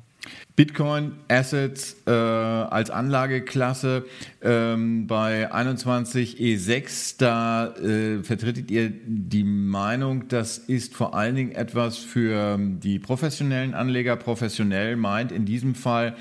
Bitcoin 0.60 1.14
Assets 1.30 1.96
äh, 2.06 2.12
als 2.12 2.90
Anlageklasse 2.90 4.04
ähm, 4.42 5.08
bei 5.08 5.50
21 5.54 6.38
E6, 6.38 7.16
da 7.18 7.68
äh, 7.78 8.22
vertretet 8.24 8.70
ihr 8.70 8.92
die 8.92 9.46
Meinung, 9.46 10.28
das 10.28 10.58
ist 10.58 10.96
vor 10.96 11.16
allen 11.16 11.36
Dingen 11.36 11.52
etwas 11.54 11.98
für 12.00 12.60
die 12.60 13.00
professionellen 13.00 13.74
Anleger. 13.74 14.18
Professionell 14.18 14.98
meint 14.98 15.32
in 15.32 15.46
diesem 15.46 15.76
Fall 15.76 16.18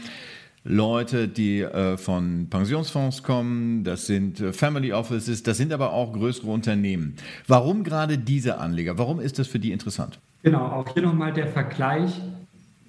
Leute, 0.63 1.27
die 1.27 1.63
äh, 1.63 1.97
von 1.97 2.47
Pensionsfonds 2.49 3.25
kommen, 3.25 3.83
das 3.83 4.07
sind 4.07 4.39
äh, 4.39 4.53
Family 4.53 4.93
Offices, 4.93 5.43
das 5.43 5.57
sind 5.57 5.73
aber 5.73 5.93
auch 5.93 6.13
größere 6.13 6.49
Unternehmen. 6.49 7.17
Warum 7.49 7.83
gerade 7.83 8.19
diese 8.19 8.59
Anleger? 8.59 8.99
Warum 8.99 9.19
ist 9.19 9.41
das 9.41 9.49
für 9.49 9.59
die 9.59 9.73
interessant? 9.73 10.21
Genau, 10.45 10.65
auch 10.65 10.95
hier 10.95 11.03
nochmal 11.03 11.33
der 11.33 11.49
Vergleich 11.49 12.13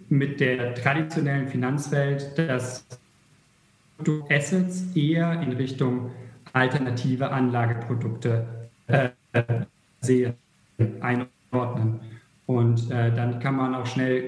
mit 0.09 0.39
der 0.39 0.73
traditionellen 0.75 1.47
Finanzwelt, 1.47 2.37
dass 2.37 2.85
Assets 4.29 4.95
eher 4.95 5.41
in 5.41 5.53
Richtung 5.53 6.11
alternative 6.53 7.29
Anlageprodukte 7.31 8.69
äh, 8.87 9.09
sehen, 10.01 10.33
einordnen. 11.01 11.99
Und 12.45 12.89
äh, 12.89 13.13
dann 13.13 13.39
kann 13.39 13.55
man 13.55 13.75
auch 13.75 13.85
schnell 13.85 14.23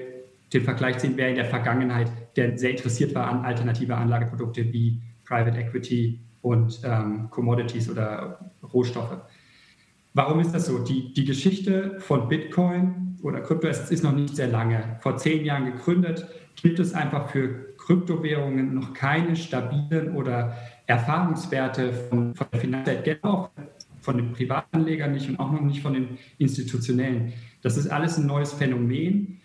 den 0.52 0.62
Vergleich 0.62 0.98
ziehen, 0.98 1.14
wer 1.16 1.30
in 1.30 1.36
der 1.36 1.46
Vergangenheit 1.46 2.10
der 2.36 2.56
sehr 2.56 2.70
interessiert 2.70 3.14
war 3.14 3.28
an 3.28 3.44
alternative 3.44 3.96
Anlageprodukte 3.96 4.72
wie 4.72 5.00
Private 5.24 5.58
Equity 5.58 6.20
und 6.42 6.80
ähm, 6.84 7.28
Commodities 7.30 7.90
oder 7.90 8.52
Rohstoffe. 8.72 9.16
Warum 10.14 10.40
ist 10.40 10.52
das 10.52 10.66
so? 10.66 10.78
Die, 10.78 11.12
die 11.12 11.24
Geschichte 11.24 11.98
von 12.00 12.28
Bitcoin 12.28 13.01
oder 13.22 13.40
Kryptoassets 13.40 13.90
ist 13.90 14.04
noch 14.04 14.12
nicht 14.12 14.36
sehr 14.36 14.48
lange. 14.48 14.96
Vor 15.00 15.16
zehn 15.16 15.44
Jahren 15.44 15.66
gegründet, 15.66 16.26
gibt 16.60 16.78
es 16.78 16.92
einfach 16.92 17.28
für 17.28 17.74
Kryptowährungen 17.76 18.74
noch 18.74 18.92
keine 18.92 19.36
stabilen 19.36 20.14
oder 20.14 20.56
Erfahrungswerte 20.86 21.92
von, 21.92 22.34
von 22.34 22.46
der 22.52 22.60
Finanzwelt, 22.60 23.24
auch 23.24 23.50
von 24.00 24.16
den 24.16 24.32
Privatanlegern 24.32 25.12
nicht 25.12 25.28
und 25.28 25.38
auch 25.38 25.52
noch 25.52 25.60
nicht 25.60 25.82
von 25.82 25.94
den 25.94 26.18
institutionellen. 26.38 27.32
Das 27.62 27.76
ist 27.76 27.88
alles 27.88 28.18
ein 28.18 28.26
neues 28.26 28.52
Phänomen, 28.52 29.40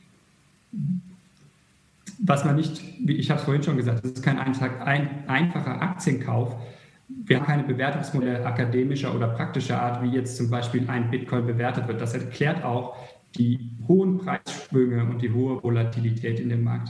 was 2.19 2.43
man 2.43 2.55
nicht, 2.55 2.81
wie 3.05 3.17
ich 3.17 3.29
habe 3.29 3.39
es 3.39 3.45
vorhin 3.45 3.63
schon 3.63 3.77
gesagt, 3.77 4.03
das 4.03 4.11
ist 4.11 4.23
kein 4.23 4.39
einfacher 4.39 5.81
Aktienkauf, 5.81 6.55
wir 7.09 7.37
haben 7.37 7.45
keine 7.45 7.63
Bewertungsmodelle 7.63 8.45
akademischer 8.45 9.13
oder 9.15 9.27
praktischer 9.29 9.81
Art, 9.81 10.03
wie 10.03 10.09
jetzt 10.09 10.35
zum 10.35 10.49
Beispiel 10.49 10.89
ein 10.89 11.09
Bitcoin 11.09 11.45
bewertet 11.45 11.87
wird. 11.87 12.01
Das 12.01 12.13
erklärt 12.13 12.63
auch 12.63 12.97
die 13.37 13.71
hohen 13.87 14.17
Preisschwünge 14.19 15.05
und 15.05 15.21
die 15.21 15.31
hohe 15.31 15.61
Volatilität 15.63 16.39
in 16.39 16.49
dem 16.49 16.63
Markt. 16.63 16.89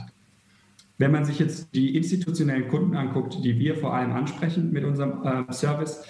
Wenn 0.98 1.12
man 1.12 1.24
sich 1.24 1.38
jetzt 1.38 1.74
die 1.74 1.96
institutionellen 1.96 2.68
Kunden 2.68 2.96
anguckt, 2.96 3.44
die 3.44 3.58
wir 3.58 3.76
vor 3.76 3.94
allem 3.94 4.12
ansprechen 4.12 4.72
mit 4.72 4.84
unserem 4.84 5.22
äh, 5.24 5.52
Service, 5.52 6.02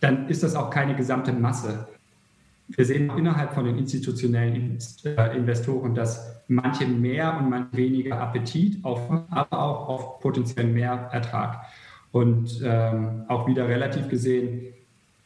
dann 0.00 0.28
ist 0.28 0.42
das 0.42 0.54
auch 0.54 0.70
keine 0.70 0.94
gesamte 0.94 1.32
Masse. 1.32 1.88
Wir 2.68 2.84
sehen 2.84 3.10
innerhalb 3.16 3.54
von 3.54 3.64
den 3.64 3.76
institutionellen 3.78 4.78
äh, 5.04 5.36
Investoren, 5.36 5.94
dass 5.94 6.42
manche 6.48 6.86
mehr 6.86 7.36
und 7.38 7.50
manche 7.50 7.76
weniger 7.76 8.20
Appetit 8.20 8.84
auf, 8.84 9.10
aber 9.30 9.58
auch 9.58 9.88
auf 9.88 10.20
potenziellen 10.20 10.72
Mehrertrag. 10.72 11.62
Und 12.12 12.60
ähm, 12.64 13.24
auch 13.28 13.46
wieder 13.46 13.68
relativ 13.68 14.08
gesehen, 14.08 14.72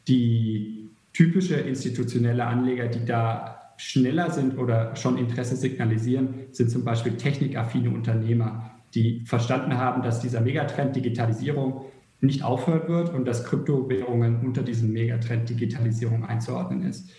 die 0.08 0.88
typische 1.12 1.56
institutionelle 1.56 2.44
Anleger, 2.44 2.88
die 2.88 3.04
da 3.04 3.59
schneller 3.80 4.30
sind 4.30 4.58
oder 4.58 4.94
schon 4.94 5.16
Interesse 5.16 5.56
signalisieren, 5.56 6.46
sind 6.52 6.70
zum 6.70 6.84
Beispiel 6.84 7.16
technikaffine 7.16 7.90
Unternehmer, 7.90 8.70
die 8.94 9.24
verstanden 9.24 9.78
haben, 9.78 10.02
dass 10.02 10.20
dieser 10.20 10.40
Megatrend 10.42 10.94
Digitalisierung 10.94 11.86
nicht 12.20 12.44
aufhören 12.44 12.88
wird 12.88 13.14
und 13.14 13.24
dass 13.24 13.44
Kryptowährungen 13.44 14.44
unter 14.44 14.62
diesem 14.62 14.92
Megatrend 14.92 15.48
Digitalisierung 15.48 16.24
einzuordnen 16.24 16.82
ist. 16.82 17.10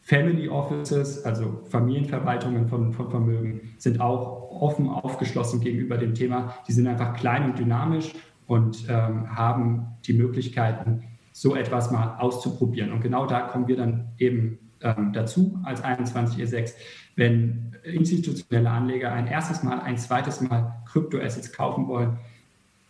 Family 0.00 0.48
Offices, 0.48 1.24
also 1.24 1.60
Familienverwaltungen 1.68 2.66
von, 2.66 2.92
von 2.92 3.10
Vermögen, 3.10 3.60
sind 3.78 4.00
auch 4.00 4.50
offen 4.50 4.88
aufgeschlossen 4.88 5.60
gegenüber 5.60 5.96
dem 5.96 6.14
Thema. 6.14 6.56
Die 6.66 6.72
sind 6.72 6.88
einfach 6.88 7.14
klein 7.14 7.44
und 7.44 7.58
dynamisch 7.58 8.12
und 8.46 8.86
ähm, 8.88 9.36
haben 9.36 9.86
die 10.06 10.14
Möglichkeiten, 10.14 11.04
so 11.32 11.54
etwas 11.54 11.92
mal 11.92 12.16
auszuprobieren. 12.18 12.90
Und 12.90 13.02
genau 13.02 13.26
da 13.26 13.42
kommen 13.42 13.68
wir 13.68 13.76
dann 13.76 14.08
eben 14.18 14.69
ähm, 14.82 15.12
dazu 15.12 15.58
als 15.64 15.82
21E6. 15.82 16.72
Wenn 17.16 17.76
institutionelle 17.82 18.70
Anleger 18.70 19.12
ein 19.12 19.26
erstes 19.26 19.62
Mal, 19.62 19.80
ein 19.80 19.98
zweites 19.98 20.40
Mal 20.40 20.82
Kryptoassets 20.86 21.52
kaufen 21.52 21.88
wollen, 21.88 22.18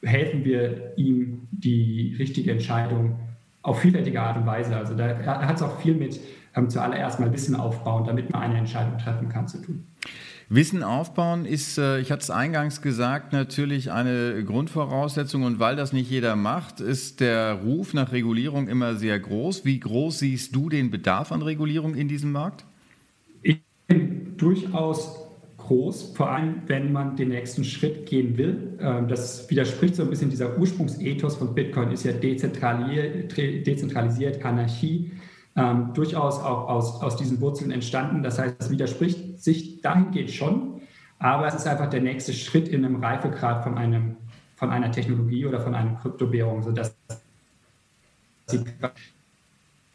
helfen 0.03 0.45
wir 0.45 0.97
ihm 0.97 1.49
die 1.51 2.15
richtige 2.19 2.53
Entscheidung 2.53 3.19
auf 3.63 3.81
vielfältige 3.81 4.21
Art 4.21 4.37
und 4.37 4.47
Weise. 4.47 4.77
Also 4.77 4.95
da 4.95 5.19
hat 5.19 5.57
es 5.57 5.63
auch 5.63 5.81
viel 5.81 5.95
mit 5.95 6.21
ähm, 6.57 6.71
zuallererst 6.71 7.21
mal 7.21 7.33
Wissen 7.33 7.55
aufbauen, 7.55 8.05
damit 8.05 8.31
man 8.33 8.43
eine 8.43 8.59
Entscheidung 8.59 8.99
treffen 8.99 9.29
kann, 9.29 9.47
zu 9.47 9.61
tun. 9.61 9.87
Wissen 10.53 10.83
aufbauen 10.83 11.47
ist, 11.47 11.79
äh, 11.79 12.01
ich 12.01 12.11
hatte 12.11 12.23
es 12.23 12.31
eingangs 12.31 12.83
gesagt, 12.83 13.33
natürlich 13.33 13.93
eine 13.93 14.43
Grundvoraussetzung. 14.45 15.45
Und 15.45 15.61
weil 15.61 15.77
das 15.77 15.93
nicht 15.93 16.11
jeder 16.11 16.35
macht, 16.35 16.81
ist 16.81 17.21
der 17.21 17.53
Ruf 17.55 17.95
nach 17.95 18.11
Regulierung 18.11 18.67
immer 18.67 18.97
sehr 18.97 19.19
groß. 19.21 19.65
Wie 19.65 19.79
groß 19.79 20.19
siehst 20.19 20.55
du 20.57 20.69
den 20.69 20.91
Bedarf 20.91 21.31
an 21.31 21.43
Regulierung 21.43 21.95
in 21.95 22.09
diesem 22.09 22.33
Markt? 22.33 22.65
Ich 23.43 23.61
bin 23.87 24.37
durchaus 24.37 25.21
groß, 25.57 26.15
vor 26.17 26.33
allem 26.33 26.63
wenn 26.67 26.93
man 26.93 27.15
den 27.15 27.29
nächsten 27.29 27.63
Schritt 27.63 28.07
gehen 28.07 28.37
will. 28.37 28.77
Ähm, 28.81 29.07
das 29.07 29.49
widerspricht 29.49 29.95
so 29.95 30.03
ein 30.03 30.11
bisschen 30.11 30.31
dieser 30.31 30.59
Ursprungsethos 30.59 31.37
von 31.37 31.55
Bitcoin, 31.55 31.93
ist 31.93 32.05
ja 32.05 32.11
dezentralisiert, 32.11 33.37
dezentralisiert 33.37 34.45
Anarchie 34.45 35.13
ähm, 35.57 35.93
durchaus 35.95 36.39
auch 36.39 36.69
aus, 36.69 37.03
aus 37.03 37.17
diesen 37.17 37.41
Wurzeln 37.41 37.71
entstanden. 37.71 38.23
Das 38.23 38.39
heißt, 38.39 38.57
es 38.59 38.71
widerspricht 38.71 39.43
sich 39.43 39.81
dahingehend 39.81 40.31
schon, 40.31 40.81
aber 41.19 41.47
es 41.47 41.55
ist 41.55 41.67
einfach 41.67 41.91
der 41.91 42.01
nächste 42.01 42.33
Schritt 42.33 42.69
in 42.69 42.85
einem 42.85 43.03
Reifegrad 43.03 43.63
von, 43.63 43.77
einem, 43.77 44.17
von 44.57 44.71
einer 44.71 44.91
Technologie 44.91 45.47
oder 45.47 45.61
von 45.61 45.75
einer 45.75 45.95
Kryptowährung, 45.97 46.63
sodass 46.63 46.97
sie 48.47 48.65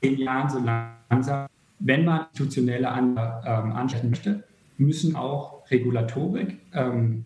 zehn 0.01 0.19
Jahren 0.19 0.49
so 0.49 0.59
langsam, 0.59 1.47
wenn 1.79 2.05
man 2.05 2.27
institutionelle 2.31 2.89
An 2.89 3.17
ähm, 3.45 4.09
möchte, 4.09 4.43
müssen 4.77 5.15
auch 5.15 5.69
Regulatorik 5.71 6.59
ähm, 6.73 7.25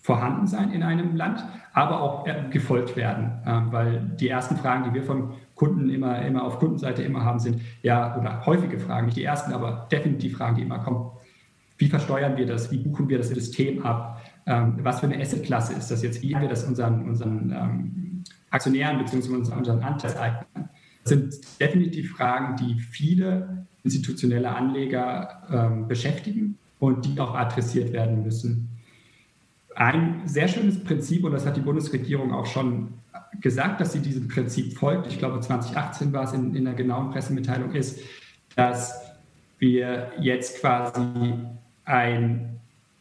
vorhanden 0.00 0.46
sein 0.46 0.72
in 0.72 0.82
einem 0.82 1.16
Land, 1.16 1.44
aber 1.72 2.00
auch 2.00 2.26
äh, 2.26 2.44
gefolgt 2.50 2.96
werden, 2.96 3.32
äh, 3.44 3.72
weil 3.72 4.00
die 4.20 4.28
ersten 4.28 4.56
Fragen, 4.56 4.84
die 4.84 4.94
wir 4.94 5.02
von 5.02 5.34
Kunden 5.56 5.90
immer, 5.90 6.22
immer 6.22 6.44
auf 6.44 6.60
Kundenseite 6.60 7.02
immer 7.02 7.24
haben, 7.24 7.40
sind 7.40 7.60
ja, 7.82 8.16
oder 8.16 8.46
häufige 8.46 8.78
Fragen, 8.78 9.06
nicht 9.06 9.16
die 9.16 9.24
ersten, 9.24 9.52
aber 9.52 9.88
definitiv 9.90 10.36
Fragen, 10.36 10.54
die 10.56 10.62
immer 10.62 10.78
kommen. 10.78 11.10
Wie 11.78 11.88
versteuern 11.88 12.36
wir 12.36 12.46
das? 12.46 12.70
Wie 12.70 12.78
buchen 12.78 13.08
wir 13.08 13.18
das 13.18 13.30
System 13.30 13.84
ab? 13.84 14.22
Ähm, 14.46 14.78
was 14.82 15.00
für 15.00 15.06
eine 15.06 15.20
Assetklasse 15.20 15.74
ist 15.74 15.90
das 15.90 16.02
jetzt? 16.02 16.22
Wie 16.22 16.34
haben 16.34 16.42
wir 16.42 16.48
das 16.48 16.64
unseren, 16.64 17.08
unseren 17.08 17.50
ähm, 17.50 18.24
Aktionären 18.50 18.98
bzw. 18.98 19.52
unseren 19.52 19.82
Anteilseignern? 19.82 20.68
Das 21.02 21.10
sind 21.10 21.60
definitiv 21.60 22.12
Fragen, 22.12 22.56
die 22.56 22.78
viele 22.78 23.66
institutionelle 23.82 24.54
Anleger 24.54 25.42
ähm, 25.50 25.88
beschäftigen 25.88 26.58
und 26.78 27.04
die 27.06 27.18
auch 27.18 27.34
adressiert 27.34 27.92
werden 27.92 28.22
müssen. 28.22 28.68
Ein 29.74 30.22
sehr 30.26 30.48
schönes 30.48 30.82
Prinzip, 30.82 31.24
und 31.24 31.32
das 31.32 31.46
hat 31.46 31.56
die 31.56 31.60
Bundesregierung 31.60 32.32
auch 32.32 32.46
schon 32.46 32.94
gesagt, 33.40 33.80
dass 33.80 33.92
sie 33.92 34.00
diesem 34.00 34.28
Prinzip 34.28 34.76
folgt, 34.76 35.06
ich 35.06 35.18
glaube 35.18 35.40
2018 35.40 36.12
war 36.12 36.24
es 36.24 36.32
in, 36.32 36.54
in 36.54 36.64
der 36.64 36.74
genauen 36.74 37.10
Pressemitteilung, 37.10 37.72
ist, 37.72 38.00
dass 38.54 39.00
wir 39.58 40.12
jetzt 40.18 40.60
quasi 40.60 41.34
ein 41.84 42.60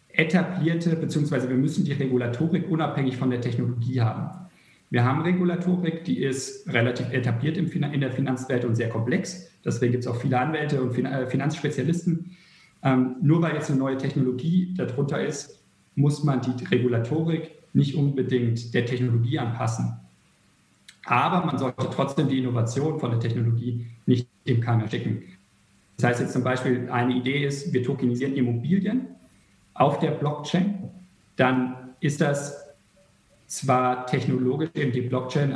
etablierte, 0.09 0.95
beziehungsweise 0.95 1.49
wir 1.49 1.57
müssen 1.57 1.83
die 1.83 1.93
Regulatorik 1.93 2.69
unabhängig 2.69 3.17
von 3.17 3.29
der 3.29 3.41
Technologie 3.41 4.01
haben. 4.01 4.45
Wir 4.89 5.03
haben 5.03 5.21
Regulatorik, 5.21 6.03
die 6.05 6.23
ist 6.23 6.71
relativ 6.71 7.11
etabliert 7.11 7.57
in 7.57 8.01
der 8.01 8.11
Finanzwelt 8.11 8.63
und 8.65 8.75
sehr 8.75 8.89
komplex. 8.89 9.51
Deswegen 9.65 9.91
gibt 9.91 10.05
es 10.05 10.07
auch 10.07 10.15
viele 10.15 10.39
Anwälte 10.39 10.81
und 10.81 10.97
äh, 10.97 11.27
Finanzspezialisten. 11.27 12.37
Ähm, 12.83 13.15
nur 13.21 13.41
weil 13.41 13.55
jetzt 13.55 13.69
eine 13.69 13.79
neue 13.79 13.97
Technologie 13.97 14.73
darunter 14.77 15.25
ist, 15.25 15.63
muss 15.95 16.23
man 16.23 16.41
die 16.41 16.63
Regulatorik 16.65 17.51
nicht 17.73 17.95
unbedingt 17.95 18.73
der 18.73 18.85
Technologie 18.85 19.39
anpassen. 19.39 19.93
Aber 21.05 21.45
man 21.45 21.57
sollte 21.57 21.87
trotzdem 21.91 22.27
die 22.27 22.39
Innovation 22.39 22.99
von 22.99 23.11
der 23.11 23.19
Technologie 23.19 23.85
nicht 24.05 24.27
im 24.43 24.59
Keim 24.59 24.81
ersticken. 24.81 25.23
Das 25.97 26.09
heißt 26.09 26.21
jetzt 26.21 26.33
zum 26.33 26.43
Beispiel, 26.43 26.89
eine 26.89 27.15
Idee 27.15 27.45
ist, 27.45 27.71
wir 27.71 27.83
tokenisieren 27.83 28.35
Immobilien 28.35 29.07
auf 29.73 29.99
der 29.99 30.11
Blockchain. 30.11 30.89
Dann 31.35 31.93
ist 31.99 32.21
das 32.21 32.65
zwar 33.47 34.05
technologisch 34.07 34.69
eben 34.73 34.91
die 34.91 35.01
Blockchain 35.01 35.53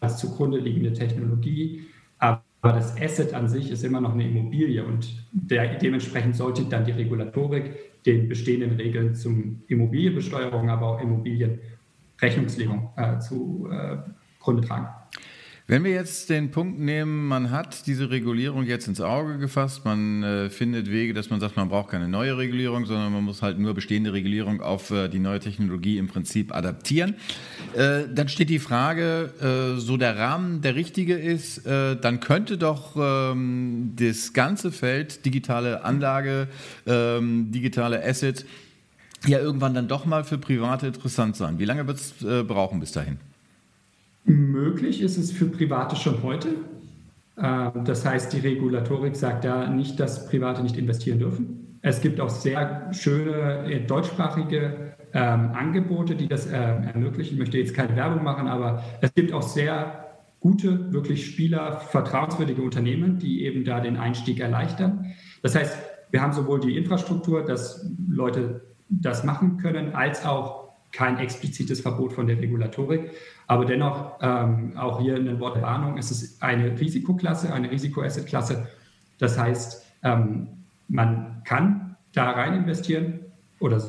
als 0.00 0.18
zugrunde 0.18 0.58
liegende 0.58 0.92
Technologie, 0.92 1.86
aber 2.18 2.42
das 2.62 3.00
Asset 3.00 3.34
an 3.34 3.48
sich 3.48 3.70
ist 3.70 3.84
immer 3.84 4.00
noch 4.00 4.14
eine 4.14 4.26
Immobilie 4.26 4.84
und 4.84 5.08
der, 5.32 5.76
dementsprechend 5.76 6.36
sollte 6.36 6.64
dann 6.64 6.84
die 6.84 6.92
Regulatorik 6.92 8.02
den 8.04 8.28
bestehenden 8.28 8.72
Regeln 8.72 9.14
zum 9.14 9.62
Immobilienbesteuerung, 9.68 10.70
aber 10.70 10.86
auch 10.86 11.00
Immobilienrechnungslegung 11.00 12.90
äh, 12.96 13.18
zu 13.18 13.68
äh, 13.70 13.98
Grunde 14.46 14.66
tragen. 14.66 14.88
Wenn 15.68 15.82
wir 15.82 15.90
jetzt 15.90 16.30
den 16.30 16.52
Punkt 16.52 16.78
nehmen, 16.78 17.26
man 17.26 17.50
hat 17.50 17.88
diese 17.88 18.08
Regulierung 18.08 18.62
jetzt 18.66 18.86
ins 18.86 19.00
Auge 19.00 19.36
gefasst, 19.38 19.84
man 19.84 20.22
äh, 20.22 20.48
findet 20.48 20.88
Wege, 20.88 21.12
dass 21.12 21.28
man 21.28 21.40
sagt, 21.40 21.56
man 21.56 21.68
braucht 21.68 21.90
keine 21.90 22.06
neue 22.06 22.38
Regulierung, 22.38 22.86
sondern 22.86 23.12
man 23.12 23.24
muss 23.24 23.42
halt 23.42 23.58
nur 23.58 23.74
bestehende 23.74 24.12
Regulierung 24.12 24.60
auf 24.60 24.92
äh, 24.92 25.08
die 25.08 25.18
neue 25.18 25.40
Technologie 25.40 25.98
im 25.98 26.06
Prinzip 26.06 26.54
adaptieren. 26.54 27.16
Äh, 27.74 28.04
dann 28.14 28.28
steht 28.28 28.48
die 28.48 28.60
Frage, 28.60 29.74
äh, 29.76 29.80
so 29.80 29.96
der 29.96 30.16
Rahmen 30.16 30.60
der 30.62 30.76
richtige 30.76 31.14
ist, 31.14 31.66
äh, 31.66 31.96
dann 31.96 32.20
könnte 32.20 32.58
doch 32.58 32.94
ähm, 32.96 33.94
das 33.96 34.32
ganze 34.32 34.70
Feld 34.70 35.26
digitale 35.26 35.84
Anlage, 35.84 36.46
ähm, 36.86 37.50
digitale 37.50 38.04
Asset 38.04 38.46
ja 39.26 39.40
irgendwann 39.40 39.74
dann 39.74 39.88
doch 39.88 40.06
mal 40.06 40.22
für 40.22 40.38
Private 40.38 40.86
interessant 40.86 41.34
sein. 41.34 41.58
Wie 41.58 41.64
lange 41.64 41.88
wird 41.88 41.98
es 41.98 42.22
äh, 42.22 42.44
brauchen 42.44 42.78
bis 42.78 42.92
dahin? 42.92 43.18
Möglich 44.26 45.02
ist 45.02 45.16
es 45.18 45.30
für 45.30 45.46
Private 45.46 45.94
schon 45.94 46.22
heute. 46.24 46.48
Ähm, 47.38 47.84
das 47.84 48.04
heißt, 48.04 48.32
die 48.32 48.40
Regulatorik 48.40 49.14
sagt 49.14 49.44
da 49.44 49.68
nicht, 49.68 50.00
dass 50.00 50.28
Private 50.28 50.62
nicht 50.62 50.76
investieren 50.76 51.20
dürfen. 51.20 51.78
Es 51.82 52.00
gibt 52.00 52.20
auch 52.20 52.28
sehr 52.28 52.92
schöne 52.92 53.70
äh, 53.70 53.80
deutschsprachige 53.86 54.94
ähm, 55.12 55.52
Angebote, 55.54 56.16
die 56.16 56.26
das 56.26 56.46
äh, 56.46 56.56
ermöglichen. 56.56 57.34
Ich 57.34 57.38
möchte 57.38 57.58
jetzt 57.58 57.74
keine 57.74 57.94
Werbung 57.94 58.24
machen, 58.24 58.48
aber 58.48 58.82
es 59.00 59.14
gibt 59.14 59.32
auch 59.32 59.42
sehr 59.42 60.06
gute, 60.40 60.92
wirklich 60.92 61.26
Spieler, 61.26 61.78
vertrauenswürdige 61.78 62.62
Unternehmen, 62.62 63.18
die 63.18 63.44
eben 63.44 63.64
da 63.64 63.78
den 63.78 63.96
Einstieg 63.96 64.40
erleichtern. 64.40 65.14
Das 65.42 65.54
heißt, 65.54 65.78
wir 66.10 66.20
haben 66.20 66.32
sowohl 66.32 66.58
die 66.58 66.76
Infrastruktur, 66.76 67.44
dass 67.44 67.88
Leute 68.08 68.62
das 68.88 69.22
machen 69.22 69.58
können, 69.58 69.94
als 69.94 70.24
auch 70.24 70.66
kein 70.92 71.18
explizites 71.18 71.80
Verbot 71.80 72.12
von 72.12 72.26
der 72.26 72.38
Regulatorik. 72.38 73.10
Aber 73.46 73.64
dennoch, 73.64 74.18
ähm, 74.20 74.76
auch 74.76 75.00
hier 75.00 75.16
ein 75.16 75.38
Wort 75.38 75.60
Warnung, 75.62 75.98
es 75.98 76.10
ist 76.10 76.42
eine 76.42 76.78
Risikoklasse, 76.78 77.52
eine 77.52 77.70
Risikoassetklasse. 77.70 78.66
Das 79.18 79.38
heißt, 79.38 79.84
ähm, 80.02 80.48
man 80.88 81.42
kann 81.44 81.96
da 82.12 82.30
rein 82.30 82.54
investieren 82.54 83.20
oder 83.60 83.80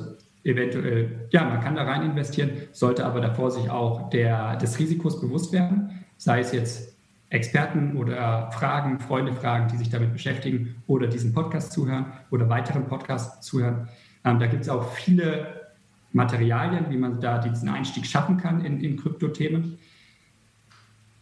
eventuell, 0.44 1.28
ja, 1.32 1.44
man 1.44 1.60
kann 1.60 1.76
da 1.76 1.84
rein 1.84 2.04
investieren, 2.04 2.52
sollte 2.72 3.06
aber 3.06 3.20
davor 3.20 3.52
sich 3.52 3.70
auch 3.70 4.10
der, 4.10 4.56
des 4.58 4.80
Risikos 4.80 5.20
bewusst 5.20 5.52
werden, 5.52 6.06
sei 6.18 6.40
es 6.40 6.52
jetzt 6.52 6.96
Experten 7.30 7.98
oder 7.98 8.52
Fragen, 8.52 9.00
Freunde 9.00 9.34
fragen, 9.34 9.68
die 9.68 9.78
sich 9.78 9.90
damit 9.90 10.14
beschäftigen 10.14 10.76
oder 10.88 11.08
diesen 11.08 11.34
Podcast 11.34 11.74
zuhören 11.74 12.06
oder 12.32 12.48
weiteren 12.48 12.86
Podcasts 12.86 13.46
zuhören. 13.46 13.90
Ähm, 14.24 14.40
da 14.40 14.48
gibt 14.48 14.62
es 14.62 14.70
auch 14.70 14.92
viele 14.94 15.67
Materialien, 16.14 16.86
wie 16.90 16.98
man 16.98 17.20
da 17.20 17.38
diesen 17.38 17.70
Einstieg 17.70 18.06
schaffen 18.06 18.38
kann 18.38 18.64
in, 18.64 18.82
in 18.82 18.98
Kryptothemen, 18.98 19.78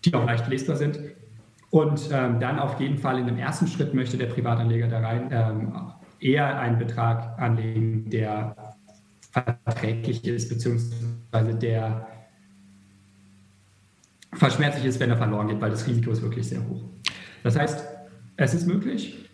die 0.03 0.13
auch 0.13 0.25
leicht 0.25 0.47
lesbar 0.47 0.75
sind. 0.75 0.99
Und 1.69 2.09
ähm, 2.11 2.39
dann 2.39 2.59
auf 2.59 2.79
jeden 2.79 2.97
Fall 2.97 3.19
in 3.19 3.25
dem 3.25 3.37
ersten 3.37 3.67
Schritt 3.67 3.93
möchte 3.93 4.17
der 4.17 4.27
Privatanleger 4.27 4.87
da 4.87 4.99
rein 4.99 5.27
ähm, 5.31 5.73
eher 6.19 6.59
einen 6.59 6.77
Betrag 6.77 7.37
anlegen, 7.39 8.09
der 8.09 8.55
verträglich 9.31 10.25
ist, 10.25 10.47
beziehungsweise 10.47 11.55
der 11.55 12.07
verschmerzlich 14.33 14.85
ist, 14.85 14.99
wenn 14.99 15.09
er 15.09 15.17
verloren 15.17 15.47
geht, 15.47 15.59
weil 15.59 15.71
das 15.71 15.85
Risiko 15.87 16.11
ist 16.11 16.21
wirklich 16.21 16.47
sehr 16.47 16.65
hoch. 16.67 16.83
Das 17.43 17.57
heißt, 17.57 17.85
es 18.37 18.53
ist 18.53 18.67
möglich, 18.67 19.29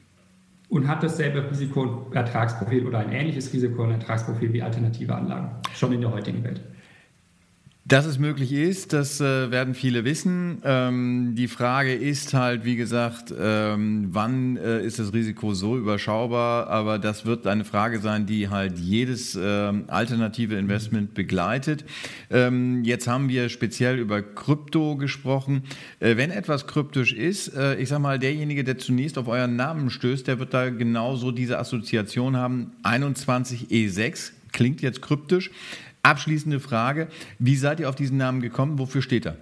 und 0.71 0.87
hat 0.87 1.03
dasselbe 1.03 1.51
Risiko- 1.51 1.81
und 1.81 2.15
Ertragsprofil 2.15 2.87
oder 2.87 2.99
ein 2.99 3.11
ähnliches 3.11 3.51
Risiko- 3.51 3.83
und 3.83 3.91
Ertragsprofil 3.91 4.53
wie 4.53 4.61
alternative 4.61 5.13
Anlagen, 5.13 5.51
schon 5.75 5.91
in 5.91 5.99
der 5.99 6.11
heutigen 6.11 6.43
Welt. 6.45 6.61
Dass 7.83 8.05
es 8.05 8.19
möglich 8.19 8.53
ist, 8.53 8.93
das 8.93 9.19
äh, 9.21 9.49
werden 9.49 9.73
viele 9.73 10.05
wissen. 10.05 10.61
Ähm, 10.63 11.33
die 11.35 11.47
Frage 11.47 11.95
ist 11.95 12.35
halt, 12.35 12.63
wie 12.63 12.75
gesagt, 12.75 13.33
ähm, 13.37 14.09
wann 14.11 14.55
äh, 14.57 14.85
ist 14.85 14.99
das 14.99 15.13
Risiko 15.13 15.55
so 15.55 15.75
überschaubar? 15.75 16.67
Aber 16.67 16.99
das 16.99 17.25
wird 17.25 17.47
eine 17.47 17.65
Frage 17.65 17.99
sein, 17.99 18.27
die 18.27 18.49
halt 18.49 18.77
jedes 18.77 19.35
äh, 19.35 19.73
alternative 19.87 20.55
Investment 20.57 21.15
begleitet. 21.15 21.83
Ähm, 22.29 22.83
jetzt 22.83 23.07
haben 23.07 23.29
wir 23.29 23.49
speziell 23.49 23.97
über 23.97 24.21
Krypto 24.21 24.95
gesprochen. 24.95 25.63
Äh, 25.99 26.17
wenn 26.17 26.29
etwas 26.29 26.67
kryptisch 26.67 27.13
ist, 27.13 27.55
äh, 27.55 27.77
ich 27.77 27.89
sag 27.89 27.97
mal, 27.97 28.19
derjenige, 28.19 28.63
der 28.63 28.77
zunächst 28.77 29.17
auf 29.17 29.27
euren 29.27 29.55
Namen 29.55 29.89
stößt, 29.89 30.27
der 30.27 30.37
wird 30.37 30.53
da 30.53 30.69
genauso 30.69 31.31
diese 31.31 31.57
Assoziation 31.57 32.37
haben. 32.37 32.73
21E6 32.83 34.33
klingt 34.51 34.81
jetzt 34.83 35.01
kryptisch. 35.01 35.49
Abschließende 36.03 36.59
Frage, 36.59 37.07
wie 37.39 37.55
seid 37.55 37.79
ihr 37.79 37.89
auf 37.89 37.95
diesen 37.95 38.17
Namen 38.17 38.41
gekommen? 38.41 38.79
Wofür 38.79 39.01
steht 39.01 39.25
er? 39.25 39.37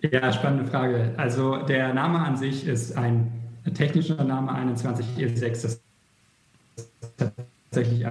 Ja, 0.00 0.32
spannende 0.32 0.70
Frage. 0.70 1.14
Also 1.16 1.56
der 1.56 1.92
Name 1.92 2.20
an 2.20 2.36
sich 2.36 2.66
ist 2.66 2.96
ein 2.96 3.32
technischer 3.74 4.22
Name 4.22 4.52
21E6. 4.52 5.62
Das 5.62 5.64
ist 5.64 5.82
tatsächlich 7.70 8.06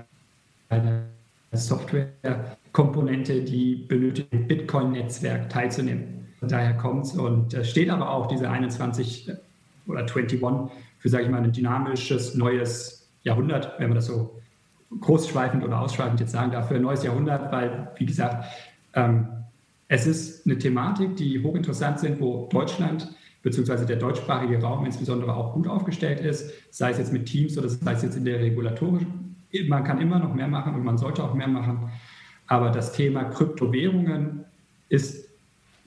eine 0.70 1.06
Softwarekomponente, 1.54 3.42
die 3.44 3.76
benötigt, 3.76 4.28
im 4.32 4.48
Bitcoin-Netzwerk 4.48 5.50
teilzunehmen. 5.50 6.28
Daher 6.42 6.76
kommt 6.76 7.06
es 7.06 7.14
und 7.14 7.56
steht 7.66 7.90
aber 7.90 8.10
auch 8.10 8.28
diese 8.28 8.50
21 8.50 9.32
oder 9.88 10.02
21 10.02 10.72
für, 11.00 11.10
sage 11.10 11.24
ich 11.24 11.30
mal, 11.30 11.42
ein 11.42 11.52
dynamisches 11.52 12.36
neues 12.36 13.10
Jahrhundert, 13.24 13.80
wenn 13.80 13.90
man 13.90 13.96
das 13.96 14.08
so 14.08 14.40
großschweifend 15.00 15.64
oder 15.64 15.82
ausschweifend 15.82 16.20
jetzt 16.20 16.32
sagen 16.32 16.52
darf, 16.52 16.70
für 16.70 16.76
ein 16.76 16.82
neues 16.82 17.04
Jahrhundert, 17.04 17.52
weil, 17.52 17.92
wie 17.98 18.06
gesagt, 18.06 18.46
ähm, 18.94 19.28
es 19.88 20.06
ist 20.08 20.46
eine 20.46 20.58
Thematik, 20.58 21.16
die 21.16 21.42
hochinteressant 21.42 22.00
sind, 22.00 22.20
wo 22.20 22.48
Deutschland 22.52 23.10
bzw. 23.42 23.86
der 23.86 23.98
deutschsprachige 23.98 24.62
Raum 24.62 24.86
insbesondere 24.86 25.36
auch 25.36 25.54
gut 25.54 25.68
aufgestellt 25.68 26.20
ist, 26.20 26.52
sei 26.72 26.92
es 26.92 26.98
jetzt 26.98 27.14
mit 27.14 27.26
Teams 27.26 27.58
oder 27.58 27.70
sei 27.70 27.94
es 27.94 28.04
jetzt 28.04 28.18
in 28.18 28.26
der 28.26 28.40
Regulatorik. 28.40 29.08
Man 29.68 29.84
kann 29.84 30.02
immer 30.02 30.20
noch 30.20 30.34
mehr 30.34 30.48
machen 30.48 30.76
und 30.76 30.84
man 30.84 30.98
sollte 30.98 31.24
auch 31.24 31.34
mehr 31.34 31.48
machen. 31.48 31.90
Aber 32.48 32.70
das 32.70 32.92
Thema 32.94 33.26
Kryptowährungen 33.26 34.46
ist 34.90 35.30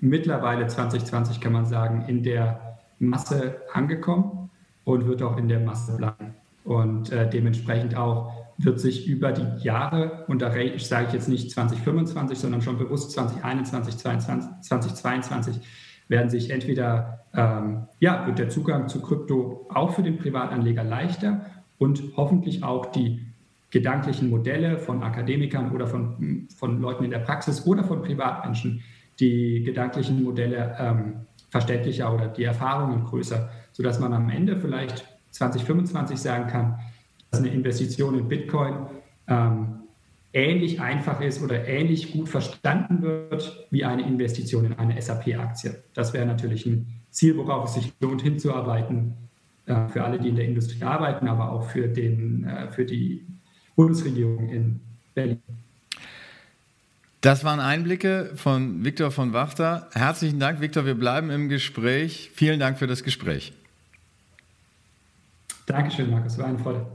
mittlerweile 0.01 0.67
2020, 0.67 1.41
kann 1.41 1.53
man 1.53 1.67
sagen, 1.67 2.05
in 2.09 2.23
der 2.23 2.79
Masse 2.99 3.61
angekommen 3.73 4.51
und 4.85 5.07
wird 5.07 5.23
auch 5.23 5.37
in 5.37 5.49
der 5.49 5.61
Masse 5.61 5.97
bleiben. 5.97 6.35
Und 6.65 7.13
äh, 7.13 7.29
dementsprechend 7.29 7.97
auch 7.97 8.39
wird 8.64 8.79
sich 8.81 9.09
über 9.09 9.33
die 9.33 9.64
Jahre, 9.64 10.25
und 10.29 10.42
da 10.42 10.51
sage 10.51 11.07
ich 11.09 11.12
jetzt 11.12 11.29
nicht 11.29 11.51
2025, 11.51 12.38
sondern 12.38 12.61
schon 12.61 12.79
bewusst 12.79 13.12
2021, 13.12 13.96
2022, 13.96 14.62
2022, 14.62 15.61
werden 16.09 16.29
sich 16.29 16.51
entweder, 16.51 17.25
ähm, 17.35 17.87
ja, 18.01 18.27
wird 18.27 18.38
der 18.38 18.49
Zugang 18.49 18.88
zu 18.88 19.01
Krypto 19.01 19.66
auch 19.73 19.94
für 19.94 20.03
den 20.03 20.18
Privatanleger 20.18 20.85
leichter 20.85 21.46
und 21.79 22.03
hoffentlich 22.16 22.62
auch 22.62 22.87
die 22.87 23.27
gedanklichen 23.70 24.29
Modelle 24.29 24.79
von 24.79 25.03
Akademikern 25.03 25.70
oder 25.70 25.87
von, 25.87 26.49
von 26.55 26.81
Leuten 26.81 27.05
in 27.05 27.11
der 27.11 27.20
Praxis 27.20 27.66
oder 27.66 27.85
von 27.85 28.03
Privatmenschen, 28.03 28.83
die 29.20 29.62
gedanklichen 29.62 30.23
Modelle 30.23 30.77
ähm, 30.79 31.27
verständlicher 31.51 32.12
oder 32.12 32.29
die 32.29 32.44
Erfahrungen 32.44 33.05
größer, 33.05 33.49
sodass 33.73 34.01
man 34.01 34.12
am 34.12 34.29
Ende 34.29 34.59
vielleicht 34.59 35.07
2025 35.31 36.18
sagen 36.18 36.49
kann, 36.49 36.81
dass 37.31 37.40
eine 37.40 37.51
Investition 37.51 38.19
in 38.19 38.29
Bitcoin 38.29 38.87
ähm, 39.29 39.81
ähnlich 40.33 40.81
einfach 40.81 41.21
ist 41.21 41.43
oder 41.43 41.66
ähnlich 41.66 42.12
gut 42.12 42.29
verstanden 42.29 43.03
wird 43.03 43.66
wie 43.71 43.85
eine 43.85 44.07
Investition 44.07 44.64
in 44.64 44.73
eine 44.75 45.01
SAP-Aktie. 45.01 45.83
Das 45.95 46.12
wäre 46.12 46.27
natürlich 46.27 46.66
ein 46.66 46.87
Ziel, 47.11 47.37
worauf 47.37 47.69
es 47.69 47.75
sich 47.75 47.93
lohnt, 48.01 48.23
hinzuarbeiten. 48.23 49.14
äh, 49.66 49.88
für 49.88 50.05
alle, 50.05 50.19
die 50.19 50.29
in 50.29 50.37
der 50.37 50.47
Industrie 50.47 50.83
arbeiten, 50.83 51.29
aber 51.29 51.53
auch 51.53 51.69
für, 51.69 51.88
den, 51.88 52.45
äh, 52.45 52.71
für 52.71 52.85
die 52.85 53.25
Bundesregierung 53.77 54.49
in 54.49 54.81
Berlin. 55.14 55.43
Das 57.21 57.45
waren 57.45 57.61
Einblicke 57.61 58.33
von 58.37 58.85
Viktor 58.85 59.11
von 59.11 59.35
Wachter. 59.35 59.88
Herzlichen 59.93 60.40
Dank, 60.40 60.61
Viktor. 60.61 60.87
Wir 60.87 60.95
bleiben 60.95 61.31
im 61.31 61.49
Gespräch. 61.49 62.31
Vielen 62.35 62.59
Dank 62.59 62.79
für 62.79 62.87
das 62.87 63.05
Gespräch. 63.05 63.53
Dankeschön, 65.66 66.11
Markus. 66.11 66.38
War 66.38 66.47
eine 66.47 66.59
Freude. 66.59 66.87